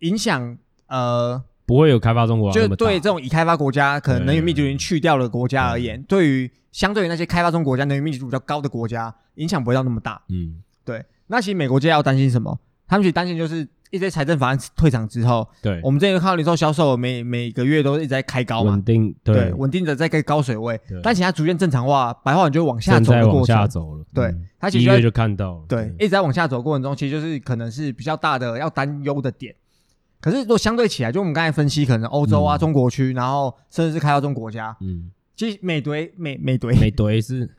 [0.00, 0.56] 影响
[0.88, 1.42] 呃。
[1.72, 10.20] 不会有开发中国，就对这种已开发国家，可能能源密集度已经去掉了国家而言，对于相对于那些开发中国家能源密集度比较高的国家，影响不会到那么大。
[10.28, 11.02] 嗯，对。
[11.28, 12.58] 那其实美国接下来要担心什么？
[12.86, 29.54] 他们其实担心就是一些财政法案退场之后，对，我们这边看到零售销售每每个月都一直在开高嘛，稳定，对，稳定的在个高水位，但其实它逐渐正常化，白话文就往下走的过程，下走了，对，他其实就看到了，对，一直在往下走过程中，其实就是可能是比较大的要担忧的点。
[30.22, 37.50] 可是如果相对起来，就我们刚才分析，可能欧洲啊、中国区，然后甚至是开发中国家，嗯，其实美堆美美堆美堆是。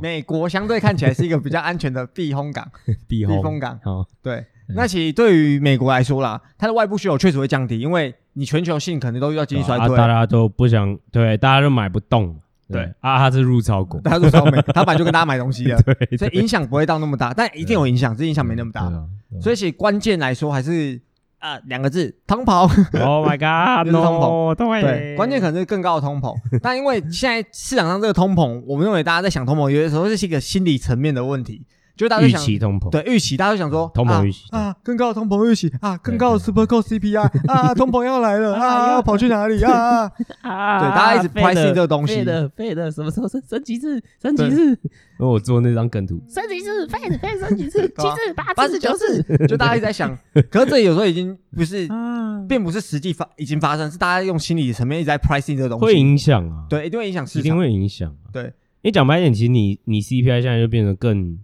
[0.00, 2.66] 美国相对看起来是一个比较安全的避风港，
[3.06, 3.78] 避风港。
[3.84, 12.34] 哦，对，那其实对于美国来说啦，它的外部需求确实会降低，因为你全球性可能都遇到经济衰退，大家都不想，对，大家都买不动。
[12.66, 15.76] 对啊，它是入超国，它入超美，它本来就跟大家买东西的，
[16.16, 18.90] 所以影响不会到那么大，但一定有影响，这影响没那么大。
[19.38, 20.98] 所以其实关键来说还是。
[21.44, 22.62] 啊，两个字，通膨。
[23.04, 24.54] Oh my god， 就是通膨。
[24.80, 26.34] 对，关键可能是更高的通膨。
[26.62, 31.66] 但因为现在市场上这个通膨，我们认为大家在想通膨，有的时候是一个心理层面的问题。
[31.96, 34.44] 就大家想预期通膨，对预期，大家都想说通膨预期。
[34.50, 40.10] 啊，更高的通膨预期啊，更高的 super core CPI 啊， 通膨要来了啊，要跑去哪里啊？
[40.42, 44.02] 啊，对，大家一直 pricing 这个东西，废的废的，什么时候升升级制？
[44.20, 44.70] 升级制？
[44.70, 50.18] 因为我做那张梗图，升级制废的废升级制， 七次八次九次，就大家一直在想，
[50.50, 51.88] 可是这有时候已经不是，
[52.48, 58.52] 并不是实际发已经发生，是大家用心理层面一直在 pricing 这个东西，会影响啊，对，一定会影响市场，一定会影响，对，
[58.82, 61.38] 你讲白一点，其实你你 CPI 现在就变得更。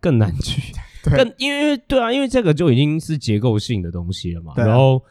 [0.00, 0.72] 更难去，
[1.04, 4.54] 更因为对啊，因为这个就已经是结构性的东西了嘛。
[4.56, 5.02] 然后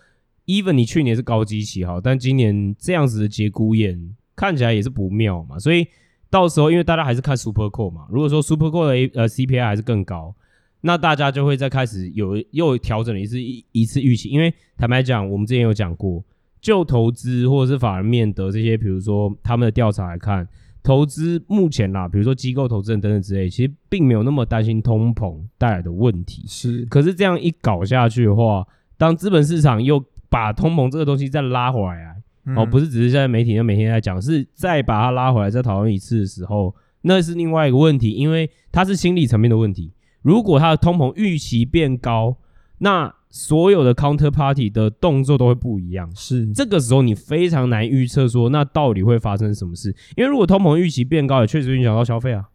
[0.47, 5.59] ，even 你去年是高基期好，但今年这样子的节骨眼看起来也是不妙嘛。
[5.59, 5.87] 所以
[6.29, 8.07] 到时候，因为大家还是看 Super Core 嘛。
[8.09, 10.35] 如果说 Super Core 的 A 呃 CPI 还是更高，
[10.81, 14.29] 那大家就会再开始有又调整了一次一一次预期。
[14.29, 16.23] 因为坦白讲，我们之前有讲过，
[16.59, 20.47] 就投资或者是法人面的这些，比如说他们的调查来看。
[20.81, 26.43] 投资目前啦，比如说机构投资人等等之类，其实并没有那么担心通膨带来的问题。
[26.47, 28.65] 是，可是这样一搞下去的话，
[28.97, 32.15] 当资本市场又把通膨这个东西再拉回来，
[32.45, 39.93] 嗯、哦，不是只是现在媒体上每天在讲，是再把它拉回来再讨论一次的时候，那是另外一个问题，因为它是心理层面的问题。
[40.21, 42.37] 如果它的通膨预期变高，
[42.79, 52.45] 那所有的 counterparty 的动作都会不一样，是这个时候你非常难预测说那到底会发生什么事，因为如果通膨预期变高，也确实影响到消费啊。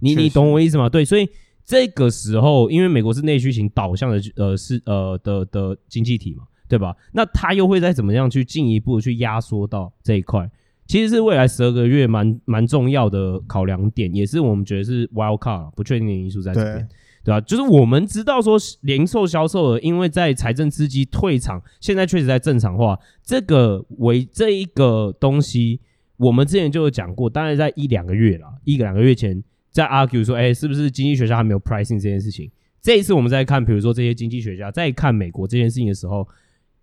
[0.00, 0.88] 你你懂我意思吗？
[0.88, 1.28] 对，所以
[1.64, 6.94] 这个时候，因为美国是内需型导向的，呃，是呃的的经济体嘛，对吧？
[7.12, 10.50] 那它又会再怎么样去进一步去压缩到这一块，
[10.86, 16.88] 其实是未来十二个月蛮蛮重要的考量点，也是我们觉得是 wild card 不确定的因素在这边。
[17.28, 17.40] 对吧？
[17.42, 22.98] 就是我们知道说零售销售额，因为在财政刺激退场，现在确实在正常化。
[23.22, 25.78] 这个为这一个东西，
[26.16, 32.50] 我们之前就有讲过，当然在一两个月了，一个两个月前在 argue 说，哎，是不是经济学家还没有 pricing 这件事情？
[32.80, 36.26] 这一次我们在看，比如说这些经济学家在看美国这件事情的时候，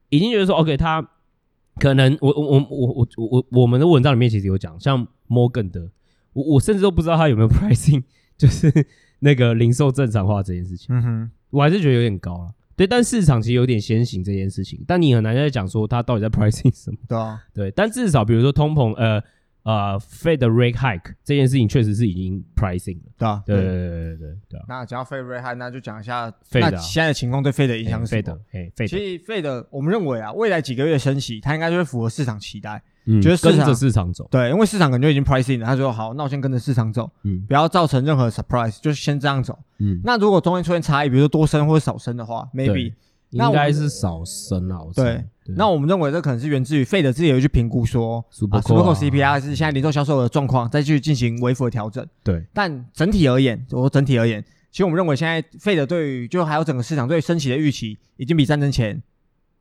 [0.09, 1.01] 已经觉得说，OK，他
[1.79, 5.89] 可能我我我我我我我们的文章里面其实有讲，像摩根的，
[6.33, 8.03] 我我甚至都不知道他有没有 pricing，
[8.37, 8.85] 就是。
[9.25, 12.53] 那个零售正常化这件事情，嗯哼，我还是觉得有点高了。
[12.75, 16.97] 对，但市场其实有点先行这件事情，但你很难在讲说它到底在 pricing 什么。
[17.07, 19.19] 对啊，对，但至少比如说通膨，呃
[19.63, 23.11] 呃，Fed rate hike 这件事情确实是已经 pricing 了。
[23.17, 24.59] 对啊，对对对对对对。
[24.67, 28.39] 那讲到 Fed rate hike，那就讲一下 Fed 那现在的情况对 Fed 的影响是什么？
[28.51, 32.83] 哎，其实 Fed 我们认为啊，未来几个月升息，它应该就会符合市场期待。
[33.05, 35.65] 嗯，觉得跟着市场走，对，因为市场可能就已经 pricing 了。
[35.65, 39.57] 他说好，那我先跟着市场走，嗯，不要造成任何 surprise，就是先这样走。
[39.77, 42.93] 嗯，那如果中间出现差异，比如说多升或者少升的话，maybe
[43.29, 44.79] 应该是少升啊。
[44.95, 45.23] 对，
[45.55, 52.03] 那我们认为这可能是源自于 Fed 自己有去评估说，Super Core CPI 是现在零售销售的状况，再去进行微幅的调整。
[52.23, 59.03] 对，但整体而言，我说整体而言，其实我们认为现在 Fed 对于就还有整个市场对升息的预期，已经比战争前。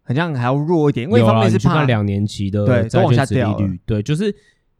[0.04, 4.34] 好像还要弱一点，因为一方面是怕两年期的对都往下掉对，就是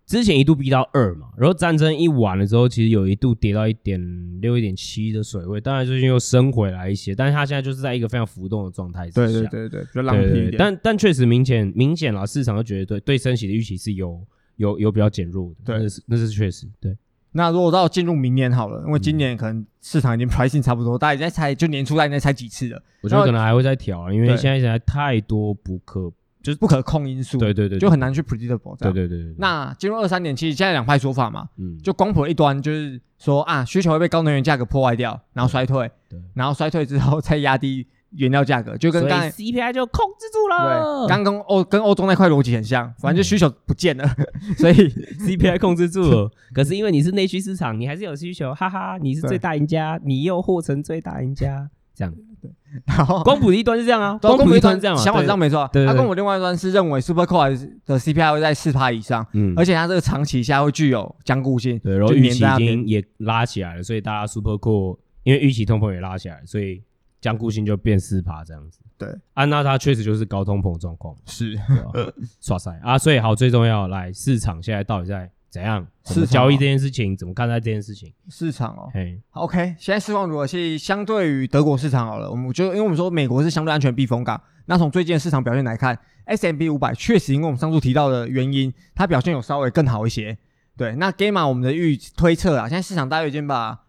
[0.07, 3.99] 之前一度逼到二嘛，然后战争一完了之后，其实有一度跌到一点
[4.43, 14.23] 六、一点七的水位，当然最近又升回来一些，但是它现在就是在一个非常浮动的状态之下，对对对对，比较浪费一点，但但确实明显明显了，市场就觉得对对升息的预期是有
[14.57, 16.95] 有有比较减弱的，对，那是那是确实对。
[17.37, 22.81] 那如果到进入明年好了，因为今年可能市场已经 pricing 差不多，大家在猜，就年初大概在猜几次了。
[23.03, 28.77] 我觉得可能还会再调，因为现在现在太多不可就是不可控因素，对对对，就很难去 predictable。
[28.79, 29.35] 对对对。
[29.38, 37.87] 那进入二三年，其实现在两派说法嘛，嗯，就光谱一端就是说啊，需求会被高能源价格破坏掉，然后衰退，对，然后衰退之后再压低。
[38.17, 44.04] 原料价格就跟刚才 CPI 就控制住了，对，刚跟欧跟欧洲那块逻辑很像，反正就需求不见了，
[44.48, 44.75] 嗯、 所以
[45.21, 46.31] CPI 控制住了。
[46.54, 52.15] 可是因为你是内需市场，你还是有需求，哈哈，你是最大赢家，你又获成最大赢家，这样。
[52.40, 52.50] 对，
[52.85, 55.69] 然后光谱的一端是这样啊，光谱一端这样，想法是这样没错。
[55.73, 66.83] 对，他跟我另外一端是认为 Super Core 的 CPI 会在四趴以上，嗯，而且它这个长期下会具有坚固性，对，然后预期已经也拉起来了，所以大家 Super Core 因为预期通膨也拉起来，所以
[67.25, 68.81] 僵固性就变四趴这样子。
[68.98, 71.58] 对，啊，那它确实就是高通膨状况，是，
[72.42, 75.31] 刷塞啊，所以好，最重要来市场现在到底在。
[75.48, 75.87] 怎样？
[76.04, 78.12] 是交易这件事情，怎么看待这件事情？
[78.29, 80.44] 市场哦，嘿，OK，现在市况如何？
[80.44, 90.37] 是相对于德国市场好了，我们就因为我们说美国是相对安全避风港，那从最近的市场表现来看，S M B 五百确实因为我们上述提到的原因，它表现有稍微更好一些。
[90.77, 93.85] 对，那 Gamma 我们的预推测啊，现在市场大约已经把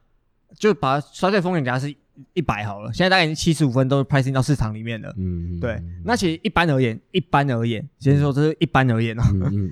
[0.59, 1.95] 就把衰退风险给它是。
[2.33, 5.13] 一百好了，现在大概已经七十五分都 pricing 到市场里面了。
[5.17, 5.81] 嗯，对。
[6.03, 9.23] 那其实一般而言，一般而言，先说这是一般而言哦。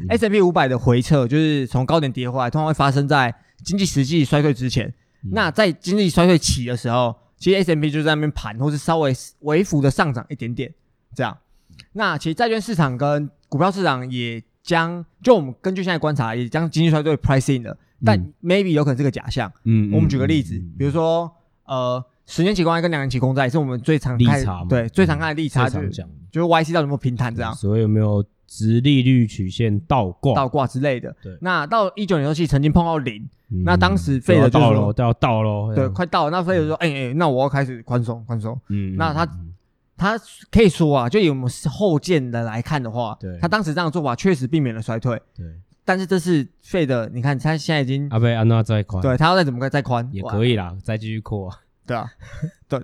[0.09, 3.33] S M P 五百的回撤就是从高点跌回来，通常会发生在
[3.63, 4.87] 经济实际衰退之前。
[5.23, 10.73] 嗯、那在经济衰退起的时候，其实 S M P 就在那边盘，或是稍微微幅的上涨一点点
[11.15, 11.37] 这样。
[11.93, 17.71] 那其实债券市场跟股票市场也将，就我们根据现在观察，也将经济衰退 pricing 了。
[17.71, 19.51] 嗯、但 maybe 有可能是个假象。
[19.63, 21.31] 嗯，我们举个例子，比如说
[21.65, 22.03] 呃。
[22.25, 25.89] 十年期公债跟两年期公债是我们最常看的，对，最常看的利差，就是
[26.31, 31.15] 就是 YC 到底有没有平坦这样，所以有没有直利率曲线倒挂、倒挂之类的。
[31.21, 33.27] 对，那到一九年时期曾经碰到零，
[33.65, 36.31] 那当时费德就说都要到了，对，快到了。
[36.31, 38.59] 那费德说，哎哎，那我要开始宽松宽松。
[38.69, 39.27] 嗯，那他
[39.97, 40.17] 他
[40.49, 45.19] 可以说啊，就以我们后见的来看的话，对，他当时这样的做法确实避免了衰退。
[45.35, 45.45] 对，
[45.83, 51.59] 但是这是费德，你看他现在已经阿贝安娜再宽，对他要再怎么再宽也可以啦，再继续扩啊。
[51.85, 52.09] 对啊，
[52.69, 52.81] 对，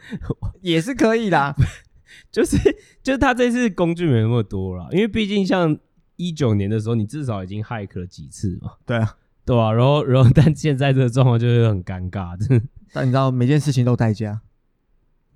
[0.62, 1.56] 也是可以的，
[2.32, 2.58] 就是
[3.02, 5.78] 就是他这次工具没那么多了，因为毕竟像
[6.18, 12.38] 一九年的时候，你至少已经 hike 了几次嘛，对啊，对啊，然后然后但现在这个状况就是很尴尬，
[12.94, 14.42] 但你知道每件事情都代价，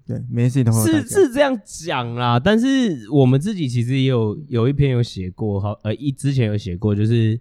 [0.05, 7.39] 对，每件事情都会是是这样讲啦，但是我们自己其实也有有一篇有写过，好呃一之前有写过，就是。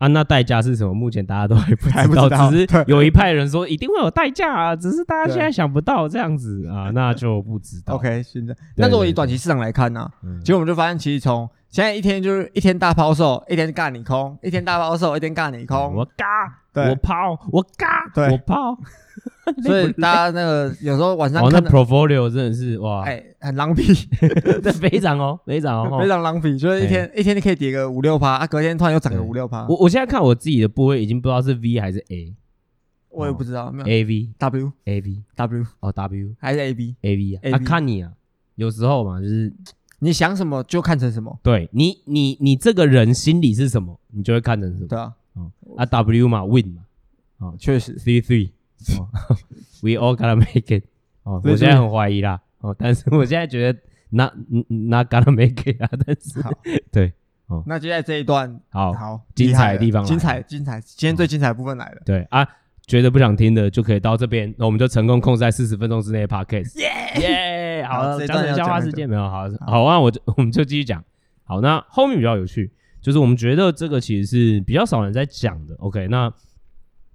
[0.00, 0.94] 啊，那代价是什么？
[0.94, 1.74] 目前大家都还
[2.06, 7.96] 不知道，知道只是有一派人说一定会有代价啊，只是大家现在想不到这样子啊， 那就不知道。
[7.96, 16.26] OK，现在那如果以短期市场来看呢、啊，其实我们就发现，其实从现在一天就是一天大抛售，一天干你空，一天大抛售，一天干你空，我嘎，
[16.88, 18.78] 我抛，我嘎，我抛。
[19.62, 24.06] 所以大家那个有时候晚上看那 portfolio 真的是哇，哎，很狼狈，
[24.62, 29.66] 这非常哦，非常哦， 非常狼狈，就是一天一天你可以跌个五六趴啊，隔天突然又涨个五六趴。
[29.68, 32.34] 我我现在看我自己的部位已经不知道是 V 还是 A，
[33.10, 33.88] 我也不知道，没有。
[33.88, 37.56] A V W A V W 哦 W 还是 A B A V 啊？
[37.56, 38.12] 啊看你啊，
[38.56, 39.52] 有时候嘛，就是
[40.00, 45.12] 你想什么就看成什么，对你你你这个人心里是什么，你就会看成什么，对啊，
[45.76, 46.82] 啊 W 嘛 Win 嘛，
[47.38, 47.96] 啊确实。
[47.96, 48.50] Three Three。
[48.98, 49.08] 哦，
[49.82, 50.84] We all gotta make it。
[51.22, 52.40] 哦，我现在很怀疑啦。
[52.60, 53.78] 哦，但是我现在觉得
[54.10, 54.32] not
[54.68, 55.88] not gonna make it 啊。
[56.06, 56.42] 但是，
[56.90, 57.12] 对，
[57.46, 62.02] 哦，那接下来这一段，好好精彩的地方，精彩精彩，今天最精彩的部分来了。
[62.04, 62.46] 对啊，
[62.86, 66.78] 觉得不想听的就可以到这边，那我们就成功控制在四十分钟之内的 podcast。
[66.78, 69.22] 耶耶， 好了，讲讲消化时间没有？
[69.22, 71.02] 好，好啊，我就我们就继续讲。
[71.44, 72.70] 好，那后面比较有趣，
[73.00, 75.74] 就是我们觉得这个其实是比较少人在讲的。
[75.76, 76.32] OK，那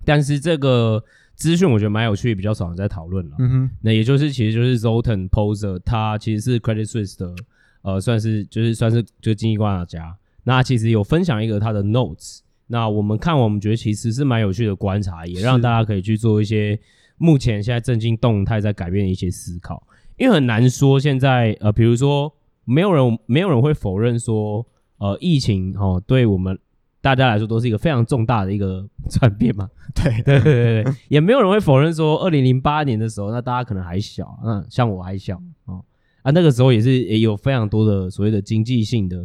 [0.05, 1.03] 但是这个。
[1.36, 3.36] 资讯我觉得蛮有趣，比较少人在讨论了。
[3.40, 7.36] 嗯哼，那也就是其实就是 Zoltan Pozsar，他其实是 Credit Suisse 的，
[7.82, 10.16] 呃，算是就是算是就是经济观察家。
[10.44, 16.80] 那其实有分享一个他的 notes，那我们看完我们觉得其实是蛮有趣的观察，也让大家可以去做一些
[17.18, 19.86] 目前现在政经动态在改变的一些思考。
[20.18, 22.34] 因为很难说现在呃，比如说
[22.64, 24.66] 没有人没有人会否认说
[24.98, 26.58] 呃，疫情哦，对我们。
[27.06, 35.86] 大家来说都是一个非常重大的一个转变嘛，对对对对对，也没有人会否认说，二零零八年的时候，那大家可能还小，嗯，像我还小哦，
[36.24, 39.24] 啊，那个时候也是也有非常多的所谓的经济性的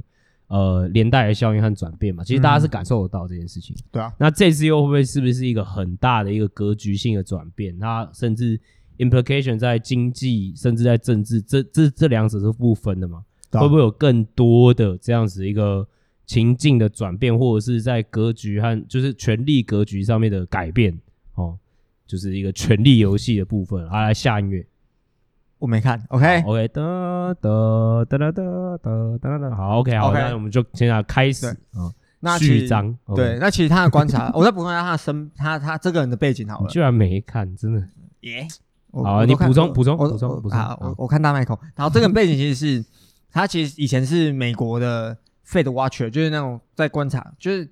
[0.48, 7.78] 呃连带的效应和转变嘛，其实大家是感受得到这件事情，对啊，那这次又会不会是不是一个很大的一个格局性的转变？
[7.78, 8.60] 它甚至
[8.98, 13.22] implication 在经济甚至在政治，这这这两者是不分的嘛？
[13.52, 15.88] 会不会有更多的这样子一个？
[16.30, 20.96] 情境的转变，或者是在格局和就是权力格局上面的改变，
[21.34, 21.58] 哦，
[22.06, 23.84] 就是一个权力游戏的部分。
[23.88, 24.64] 啊，下音乐，
[25.58, 26.00] 我没看。
[26.10, 29.56] OK OK，哒哒哒哒哒哒哒哒。
[29.56, 32.38] 好，OK 好，那我们就现在开始啊。
[32.38, 36.68] 序章，对，那其实他的观察， 我再补充一下他的身，他他这个人的背景好了。
[36.68, 37.82] 居然没看，真的
[38.20, 38.46] 耶。
[38.92, 40.60] 好，你补充补充，补充补充。
[40.78, 42.84] 我我看大麦克，然后这个背景其实是
[43.32, 45.18] 他其实以前是美国的。
[45.50, 47.68] Fed Watcher 就是那种在观察，就是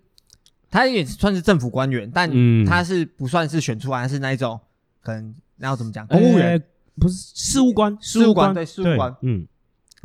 [0.70, 2.28] 他也算是政府官员，但
[2.64, 4.58] 他是不算是选出来，是那一种
[5.00, 6.60] 可能，然后怎么讲，公务员，
[6.98, 9.46] 不是事务官，事务官对事务官，嗯，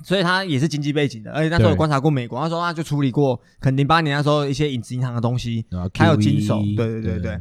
[0.04, 5.66] 所以他也是经济背景的，而且那时候有观察过美国，他说他就处理过，可能零八年那时候一些影子银行的东西，
[5.96, 7.40] 还有经手，对对对对。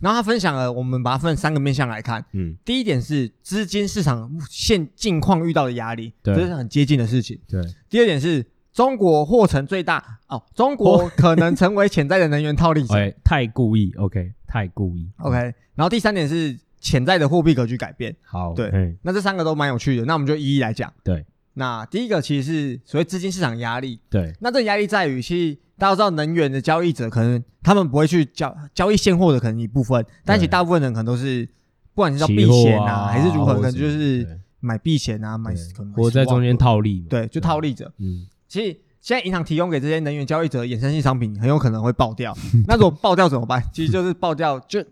[0.00, 6.34] 然后他分享了，我们把它分三个面向来看，嗯，第一点是资金市场现境况遇到的压力，对。
[6.34, 7.62] 这是很接近的事情，对。
[7.88, 8.44] 第二点是
[8.74, 12.94] 中国或成最大哦，中国可能成为潜在的能源套利者，
[13.24, 15.38] 太故意，OK，太故意，OK。
[15.74, 16.58] 然后第三点是。
[16.84, 20.92] 潜在的货币格局改变，好，对，嗯、那这三个都蛮有趣的，那我们就一一来讲。
[21.02, 31.48] 对，那第一个其实是所谓资金市场压力，对，那这压力在于，其实大家都知道，能源的交易者可能他们不会去交交易现货的，可能一部分，但其实大部分人可能都是，
[31.94, 37.90] 不管是叫避险啊，啊还是如何，可能就是买避险啊，买可能或在中间套利，对，就套利者。
[37.96, 38.76] 嗯，其实。
[39.04, 42.34] 现在银行提供给这些能源交易者衍生性商品很有可能会爆掉，
[42.66, 43.62] 那如果爆掉怎么办？
[43.70, 44.82] 其实就是爆掉就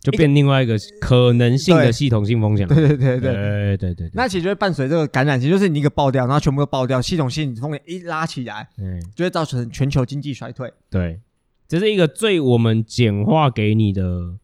[0.00, 2.64] 就变另外一个可能性的系统性风险。
[2.72, 4.10] 对对对对对对对。
[4.14, 10.72] 那其实就会伴随这个感染，其实就是你一个爆掉，然后全部都爆掉，系统性风险一拉起来，嗯，就会造成全球经济衰退。
[10.88, 11.20] 对，
[11.68, 14.38] 这是一个最我们简化给你的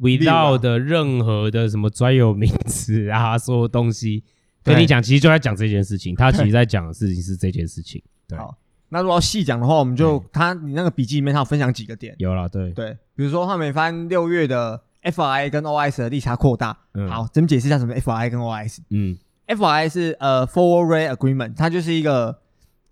[0.00, 4.24] ，without 的任何的什么专有名词啊， 所有东西。
[4.64, 6.14] 跟你讲，其实就在讲这件事情。
[6.16, 8.02] 他其实在讲的事情是这件事情。
[8.26, 8.36] 对。
[8.38, 8.56] 好，
[8.88, 12.14] 那如果要细讲的话，我们就他你那个笔记里面他有分享几个点。
[12.18, 14.82] 有了，对对，比如说他每番六月的。
[15.04, 18.78] FRI 跟 OIS 的利差扩大，嗯、好，咱们解释一下什么 FRI 跟 OIS。
[18.88, 19.14] 嗯
[19.48, 22.38] ，FRI 是呃 Forward Rate Agreement，它就是一个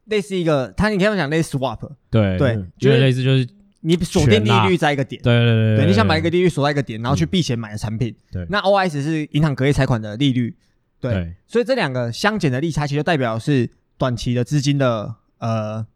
[0.04, 1.78] 类似一个，它你可以讲类似 Swap，
[2.10, 3.48] 对对，嗯、就是类似就是
[3.80, 8.14] 你锁定利率在一个点，对对对，对，对，你想买一个利率锁在一个点，然后去避险买的产品。
[8.30, 10.54] 对，那 OIS 是银行隔夜财款的利率，
[11.02, 15.86] 对，对所以这两个相减的利差，其实代表是短期的资金的呃。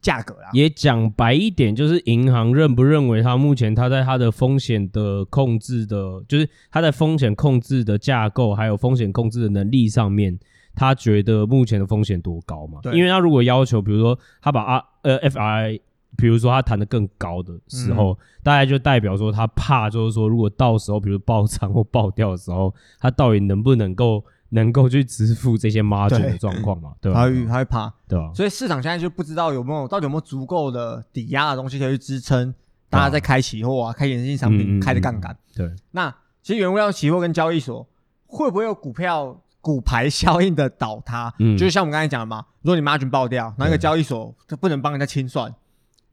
[0.00, 10.38] 价格啦，也讲白一点，就是银行认不认为它目前它在它的风险的控制的，就是它在风险控制的架构还有风险控制的能力上面，
[10.76, 12.78] 他觉得目前的风险多高嘛？
[12.80, 15.80] 对，因为他如果要求，比如说他把啊呃 FRI，
[16.16, 24.24] 比如说他谈得更高的时候，嗯、大概就代表说他怕，就是说如果到时候比如爆仓或爆掉的时候，他到底能不能够？
[24.50, 26.94] 能够去支付这些 margin 的状况嘛？
[27.00, 27.20] 对吧？
[27.20, 28.32] 他会他会怕，对吧？
[28.34, 32.54] 所以市场现在就不知道有没有到底有没有足够的抵押的东西可以去支撑
[32.88, 35.36] 大家在开期货啊、开衍生性商品开的杠杆。
[35.54, 36.10] 对，那
[36.42, 37.86] 其实原物料期货跟交易所
[38.26, 41.34] 会不会有股票股牌效应的倒塌？
[41.38, 45.54] 嗯，就是像我们刚才讲的嘛，如果你 margin 爆掉，那一个交易所就不能帮人家清算，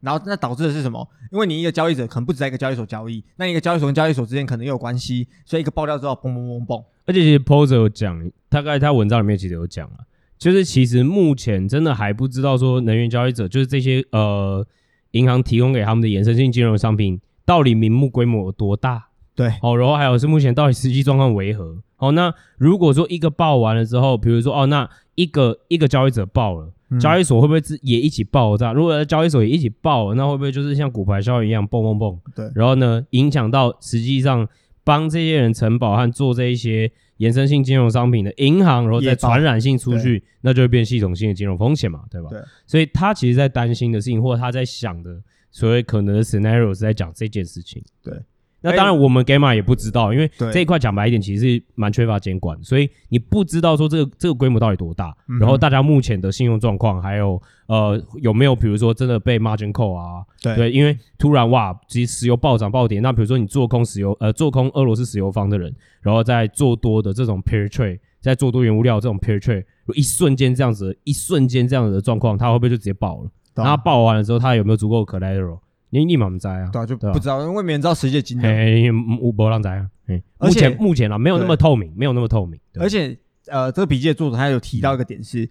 [0.00, 1.08] 然后那导致的是什么？
[1.32, 6.84] 因为你一个交易者可能不止在一个交易所交易，那一个交易所跟交易所之间可能也有关系，所以一个爆掉之后，嘣嘣嘣嘣。
[7.06, 10.02] 而且其实 Poser 有讲，大概他文章里面其实有讲啊，
[10.36, 14.66] 就是其实目前真的还不知道说能源交易者就是这些呃
[15.12, 19.06] 银行提供给他们的衍生性金融商品到底名目规模有多大？
[19.36, 21.78] 对，哦，然后还有是目前到底实际状况为何？
[21.98, 28.72] 哦，那如果说一个爆完了之后，比如说哦，那一个一个交易者爆了，嗯、交易所会不会也一起爆炸？
[28.72, 32.18] 如果交易所也一起爆了，那会不会就是像股牌效应一样蹦蹦蹦？
[32.34, 34.48] 对，然后呢，影响到实际上。
[34.86, 42.28] 帮这些人承保和做这一些衍生性金融商品的银行，然后再传染性出去，那就会变系统性的金融风险嘛，对吧？
[42.30, 42.40] 对。
[42.68, 45.20] 所以他其实在担心的事情，或者他在想的
[45.50, 47.82] 所谓可能的 scenario 是在讲这件事情。
[48.00, 48.14] 对。
[48.66, 60.24] 那当然，我们 Gamma 也不知道，因为这一块讲白一点，其实是蛮缺乏监管，所以你不知道说这个这个规模到底多大，嗯、然后大家目前的信用状况，还有呃有没有比如说真的被 margin call 啊？
[60.42, 69.64] 对，对，因为突然哇，其实石油暴涨暴跌，那比如说你做空石油呃做空俄罗斯石油方的人，然后再做多的这种 pair trade，在做多原物料这种 pair trade，
[69.94, 73.30] 一瞬间这样子，一瞬间这样子的状况，它会不会就直接爆了？
[73.54, 75.58] 然后爆完了之后，它有没有足够的 collateral？
[76.00, 78.46] 你立马不知啊，对啊，就不知道，因为没人知道实际的金额。
[78.46, 78.90] 哎，
[79.20, 79.88] 无无人知啊。
[80.38, 82.60] 目前目前啊，没有那么透明，没有那么透明。
[82.78, 83.16] 而且，
[83.46, 85.48] 呃，这个笔记的作者他有提到一个点是，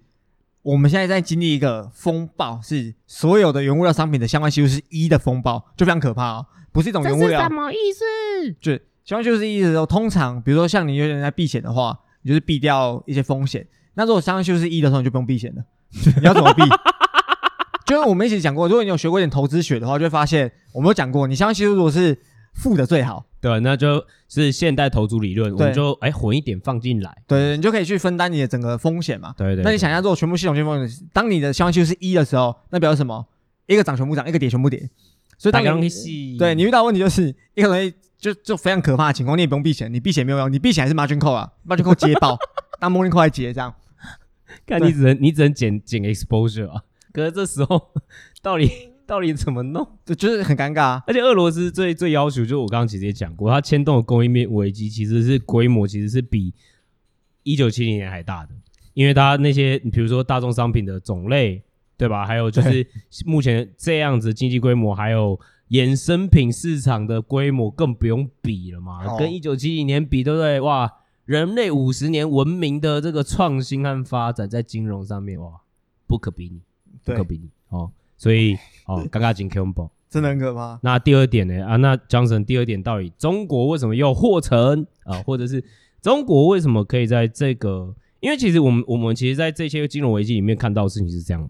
[0.62, 6.46] 我们现在在经历一个风暴，是所有的原物料商品的相关系数是一的风暴，就非常可怕哦。
[6.72, 7.42] 不是一种原物料。
[7.42, 8.54] 什么意思？
[8.60, 8.72] 就
[9.04, 13.66] 相关系数是一的时候，通常比如说像你有人在避险的话，你就是避掉一些风险。
[13.96, 15.64] 那如果相关系数是一的时候，你就不用避险了。
[16.20, 16.62] 你要怎么避？
[17.86, 22.18] 就是我们一起讲过，如果你有学过一点投资学的话，就会发现我们有讲过，你相关系数如果是
[22.54, 29.34] 负的最好，对，那就是现代投资理论，我们就哎混一点放进来，对，你就可以去分担你的整个风险嘛。
[29.38, 29.64] 对，对对。
[29.64, 33.26] 那你想一下，如果全部系统性风险，当你的相关系数是一的时候，那表示什么？
[33.68, 34.90] 一个涨全部涨，一个跌全部跌。
[35.38, 42.38] 所以当你对你遇到问题就是一个东西就就非常可怕的情况，你也不用避险，你避险没有用，你避险还是 margin call 啊，margin call 接爆，
[42.80, 43.74] 当 margin call 来接这样。
[44.66, 46.82] 看你只能你只能减减 exposure 啊。
[47.16, 47.82] 可是这时候，
[48.44, 48.70] 到底
[49.08, 49.88] 到底怎么弄？
[50.06, 51.04] 就就是很尴尬啊！
[51.08, 56.54] 而且俄罗斯最最要求，就是我刚刚其实也讲过，它牵动的供应链危机其实是规模，其实是比
[57.44, 58.50] 一九七零年还大的，
[58.94, 61.64] 因为它那些比如说大众商品的种类，
[61.96, 62.26] 对吧？
[62.26, 62.86] 还有就是
[63.26, 65.40] 目前这样子经济规模，还有
[65.70, 69.06] 衍生品市场的规模，更不用比了嘛。
[69.06, 70.60] 哦、跟一九七零年比，对不对？
[70.60, 70.92] 哇，
[71.26, 75.62] 人类五十年文明的这个创新和发展，在金融上面，哇，
[76.08, 76.62] 不可比拟，
[77.06, 77.90] 不可比拟哦。
[78.18, 79.90] 所以哦， 刚刚进 Q 宝。
[80.10, 80.80] 真的很可怕。
[80.82, 81.66] 那第二点呢？
[81.66, 85.22] 啊，那 Johnson 第二点到底中国为什么又获成啊？
[85.28, 85.62] 或者是
[86.02, 87.94] 中国为什么可以在这个？
[88.22, 91.50] 因为其实我们我们其实，在这些金融危机里面看到的事情是这样嘛。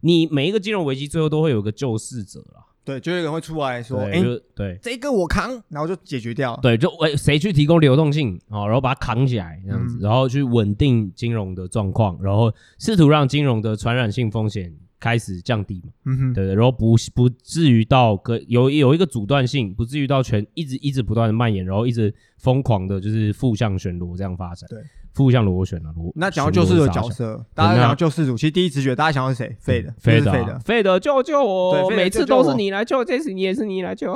[0.00, 2.64] 你每一个金融危机最后都会有个救世者啦。
[2.84, 4.22] 对，就有人会出来说：“哎，
[4.54, 8.64] 对，这个我扛，然后就解决掉。”对，就哎，谁去提供流动性啊？
[8.66, 14.72] 然后把它扛起来这样子，然后去稳定金融的状况，然后试图让金融的传染性风险。
[14.98, 24.78] 开始降低嘛，嗯哼，对对，然后不不至于到个有有一个阻断性，不至于到全一直一直不断的蔓延，然后一直疯狂的就是负向旋螺这样发展，对，
[25.12, 26.10] 负向螺旋啊螺。
[26.14, 31.90] 那讲到救世主的角色，大家讲到救世主，其实第一直觉大家想到是谁？Fed，费德，费德，费德救救我！
[31.90, 34.12] 每次都是你来救，这次你也是你来救。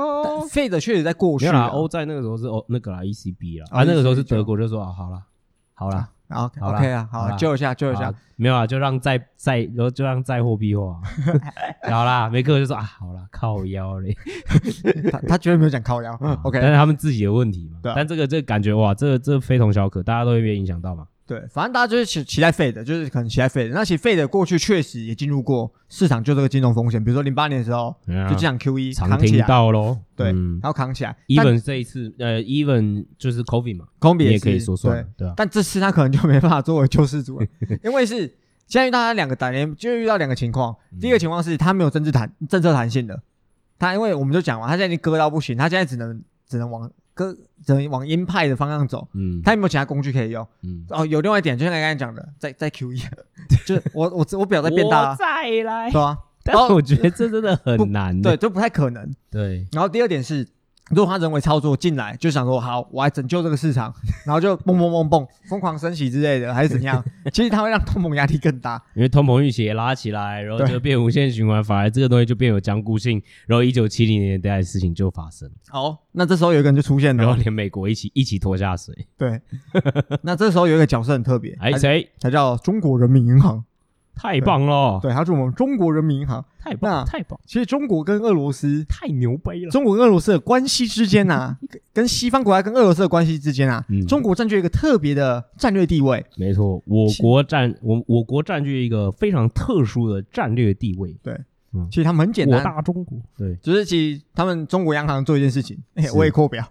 [0.48, 5.22] 费德确实在过去啊，欧在那个时候是欧那个啦，ECB 啦，啊那个时候是德国就说啊，好了，
[5.74, 6.08] 好了。
[6.30, 11.00] 好，OK 啊，好，救一下，救一下，没有啊，就让再再，然后就让再货币化，
[11.90, 14.16] 好啦，梅克就说啊，好啦，靠腰嘞，
[15.10, 16.12] 他他绝对没有讲靠腰
[16.42, 21.06] ，OK，但是他们自己的问题嘛，但这个这个感觉哇，这个这非同小可，大家都会被影响到嘛。
[21.30, 23.70] 对，反正大家就是期期待 Fed，就是可能期待 Fed。
[23.72, 27.94] 那其实 Fed 过去确实也进入过市场，就这个金融风险，比如说零八年的时候，
[28.28, 31.16] 就这样 QE 常听到喽，对，然后扛起来。
[31.28, 35.32] Even 这一次，呃，Even 就是 Covid 嘛，Covid 也可以说算，对。
[35.36, 37.46] 但这次他可能就没办法作为救世主了，
[37.84, 38.22] 因为是
[38.66, 40.74] 现在遇到他两个打联，就遇到两个情况。
[41.00, 43.22] 第一个情况是他没有政治弹政策弹性的，
[43.78, 46.90] 他因为我们就讲嘛，他现在已经割到不行，他现在只能只能往。
[47.20, 50.46] 跟只能往鹰派的方向走，嗯，他有没有其他工具可以用？
[50.62, 53.06] 嗯，哦，有另外一点，就像刚才讲的，在在 QE，
[53.66, 55.26] 就是我我我表在变大，再
[55.62, 59.66] 来，对啊，但是我觉得这真的很难，对，就不太可能，对。
[59.72, 60.46] 然后第二点是。
[60.90, 63.94] 如果他人为操作进来，就想说好，我来拯救这个市场，
[64.26, 67.02] 然后就蹦蹦蹦蹦疯狂升息之类的，还是怎样？
[67.32, 75.50] 其实它会让通膨压力更大，因为通膨预期也拉起来，然后就变无限循环，反而这个东西就变有僵固性，然后一九七零年代的事情就发生。
[75.68, 78.94] 好，那这时候有一个人就出现了，然后连美国一起一起拖下水。
[79.16, 79.40] 对，
[80.22, 82.08] 那这时候有一个角色很特别，哎，谁？
[82.18, 83.64] 他叫中国人民银行。
[84.20, 84.98] 太棒了！
[85.00, 86.44] 对，他是我们中国人民银行。
[86.62, 87.40] 太棒，太棒！
[87.46, 89.70] 其实中国跟俄罗斯太牛掰了。
[89.70, 91.56] 中国跟俄罗斯的关系之间呐，
[91.94, 96.22] 跟西方国家跟俄罗斯的关系之间啊，中国占据一个特别的战略地位。
[96.36, 101.16] 没错，我国占我我国占据一个非常特殊的战略地位。
[101.22, 101.34] 对，
[101.88, 103.18] 其实他们很简单，大中国。
[103.38, 105.78] 对，只是其实他们中国央行做一件事情，
[106.14, 106.62] 我也 扩表。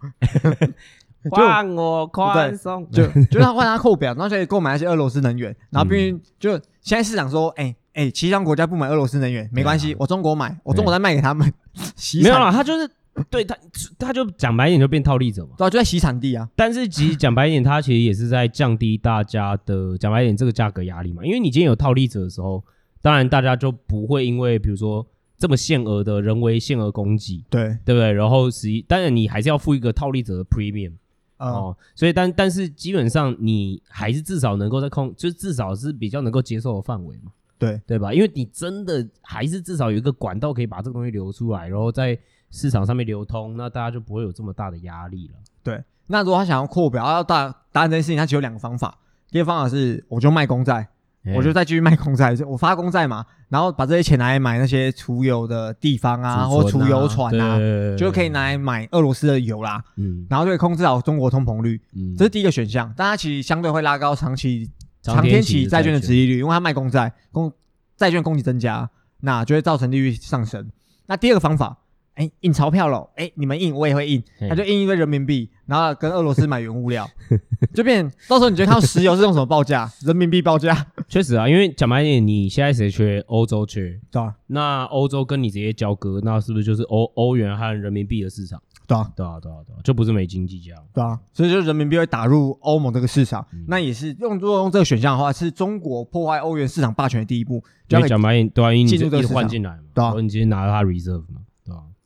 [1.32, 6.52] 换我宽松，就 就他换他扣表，然后可以购买那些俄罗斯能源，然后并就
[6.82, 11.52] 现在市场说，哎哎，其他国家不买俄罗斯能源没关系，我中国买，我中国再卖给他们。
[12.24, 12.90] 没有啦，他就是
[13.30, 13.58] 对他，
[13.98, 16.48] 他就讲白一点就变套利者嘛，对，就在洗产地啊。
[16.56, 22.64] 但是其实讲白一点，他其实也是在降低大家的讲白一点这个价格压力嘛，因为你今天有套利者的时候，
[23.02, 25.06] 当然大家就不会因为比如说。
[25.42, 28.12] 这么限额的人为限额供给，对对不对？
[28.12, 30.92] 然后实际当然你还是要付一个套利者的 premium、
[31.40, 38.14] 嗯、哦，所以但但是基本上你还是至少能够在控，就至少是比较能够接受的范围嘛，对对吧？
[38.14, 42.18] 因为你真的还是至少有一个管道可以把这个东西流出来，然后在
[42.52, 45.34] 市场上面流通，那大家就不会有这么大的压力了。
[45.64, 48.98] 对，那如果他想要扩表，要大答案这件事情，他只有两个方法。
[49.32, 50.90] 第一个方法是我就卖公债。
[51.36, 57.60] 我就再继续卖公债，我发公债嘛，然后把这些钱拿来买那些储油的地方啊，或储油船啊，
[57.98, 59.84] 就可以拿来买俄罗斯的油啦。
[59.98, 61.80] 嗯，然后就可以控制好中国通膨率。
[61.94, 64.70] 嗯，这是第一个选项，但它其实相对会拉高长期、
[65.02, 67.52] 长天期债券的值利率，因为它卖公债，公
[67.98, 68.90] 债券供给增加，
[69.20, 70.70] 那就会造成利率上升。
[71.08, 71.78] 那第二个方法。
[72.16, 73.10] 哎，印钞票喽！
[73.16, 77.10] 哎，你们印，我也会印，他就印一堆人民币，然后跟俄罗斯买原物料，
[77.74, 78.12] 就变。
[78.28, 79.90] 到时候你就看到石油是用什么报价？
[80.02, 80.86] 人民币报价。
[81.10, 83.20] 确实啊，因为讲白一点，你现在谁缺？
[83.28, 84.36] 欧洲缺，对啊。
[84.48, 88.62] 那欧洲跟你直接交割，那是不是就是欧欧元和人民币的市场？
[88.88, 90.74] 对啊，对啊，对啊，对啊，就不是美金计价。
[90.94, 97.64] 对啊，所以就人民币会打入欧盟这个市场，那也是用如果用这个选项的话，是中国破坏欧元市场霸权的第一步。
[97.88, 101.42] 就讲白一点，对啊，你直接换进来嘛，对啊，你直接拿到它 reserve 嘛。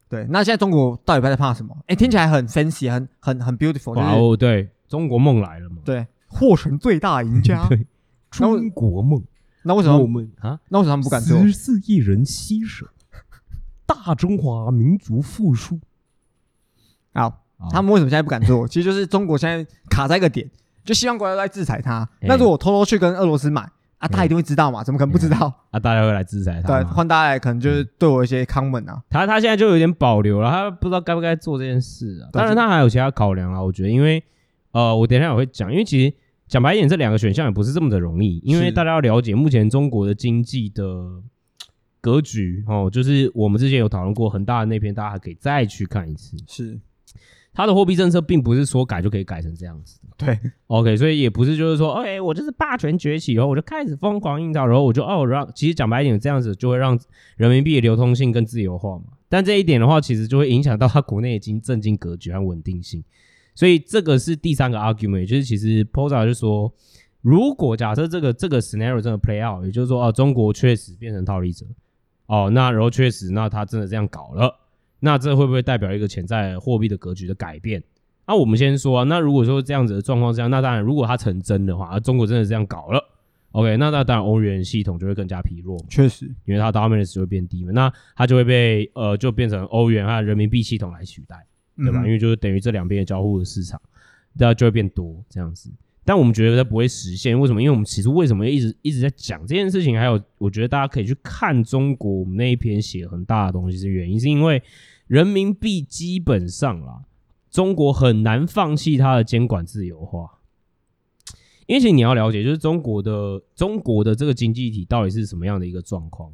[0.10, 1.76] 对，那现在中国到底在怕什么？
[1.88, 3.96] 哎，听起来很 fancy，很很很 beautiful。
[3.96, 5.78] 哇哦，对，中国梦来了嘛？
[5.84, 7.68] 对，获成最大赢家。
[8.40, 9.24] 中国梦，
[9.64, 10.60] 那为什么我们啊？
[10.70, 11.38] 那为什么他们不敢做？
[11.46, 12.86] 十四亿人携手，
[13.86, 15.80] 大中华民族复苏。
[17.14, 18.66] 好，他们为什么现在不敢做？
[18.70, 20.50] 其实就是中国现在卡在一个点，
[20.84, 22.08] 就西方国家都在制裁他。
[22.22, 23.62] 那如果我偷偷去跟俄罗斯买
[24.00, 24.84] 啊，他一定会知道嘛？
[24.84, 25.54] 怎么可能不知道？
[25.72, 26.68] 啊，大家会来制裁他。
[26.68, 29.02] 对，换大家来可能就是对我一些 comment 啊。
[29.10, 32.28] 他他现在就有点保留了，他不知道该不该做这件事啊。
[32.34, 33.64] 当然，他还有其他考量啊。
[33.64, 34.22] 我觉得，因为
[34.72, 36.14] 呃，我等一下我会讲，因为其实
[36.54, 41.24] 讲白一点，这两个选项也不是这么的容易，因为大家要了解目前中国的经济的。
[42.00, 46.36] 格局哦，就是我们之前有讨论过很大的那篇，大家还可以再去看一次。
[46.46, 46.78] 是，
[47.54, 50.02] 他的货币政策并不是说改就可以改成这样子。
[50.18, 50.38] 对
[50.68, 57.00] ，OK，所以也不是就是说，哎，我就是霸权崛起，然后我就开始疯狂印钞，然后我就哦让，其实讲白一点，这样子就会让
[57.38, 59.06] 人民币的流通性更自由化嘛。
[59.30, 63.02] 但这一点的话，其实就会影响到它国内的经政经格局和稳定性。
[63.56, 66.74] 所以这个是第三个 argument，就是其实 Posa 就说，
[67.22, 71.66] 如果假设这个这个 scenario 真的 play out，也就是说，哦，中国确实变成套利者。
[72.26, 74.56] 哦，那然后确实，那他真的这样搞了，
[75.02, 77.84] 那这会不会代表一个潜在货币的格局的改变？
[78.26, 83.04] 那我们先说啊，那如果说这样子的状况这样，那当然，如果它成真的话，啊中国真的这样搞了
[83.52, 91.46] ，OK，那那当然欧元系统就会更加疲弱，确实，因为它 dominance 会变低嘛，那它就会被呃就变成欧元和人民币系统来取代，
[91.78, 92.02] 对吧？
[92.02, 93.82] 嗯、因为就是等于这两边的交互的市场，
[94.34, 95.72] 那就会变多这样子。
[96.06, 97.62] 但我们觉得它不会实现，为什么？
[97.62, 99.98] 因为我们其实为什么一直一直在讲这件事情？
[99.98, 104.62] 还有，我觉得大家可以去看中国我们那一篇写很大的东西，是原因是因为
[105.08, 107.04] 人民币基本上啦，
[107.50, 110.40] 中国很难放弃它的监管自由化。
[111.66, 116.30] 因为其实你要了解，就是中国的中国的这个经济体到底是什么样的一个状况？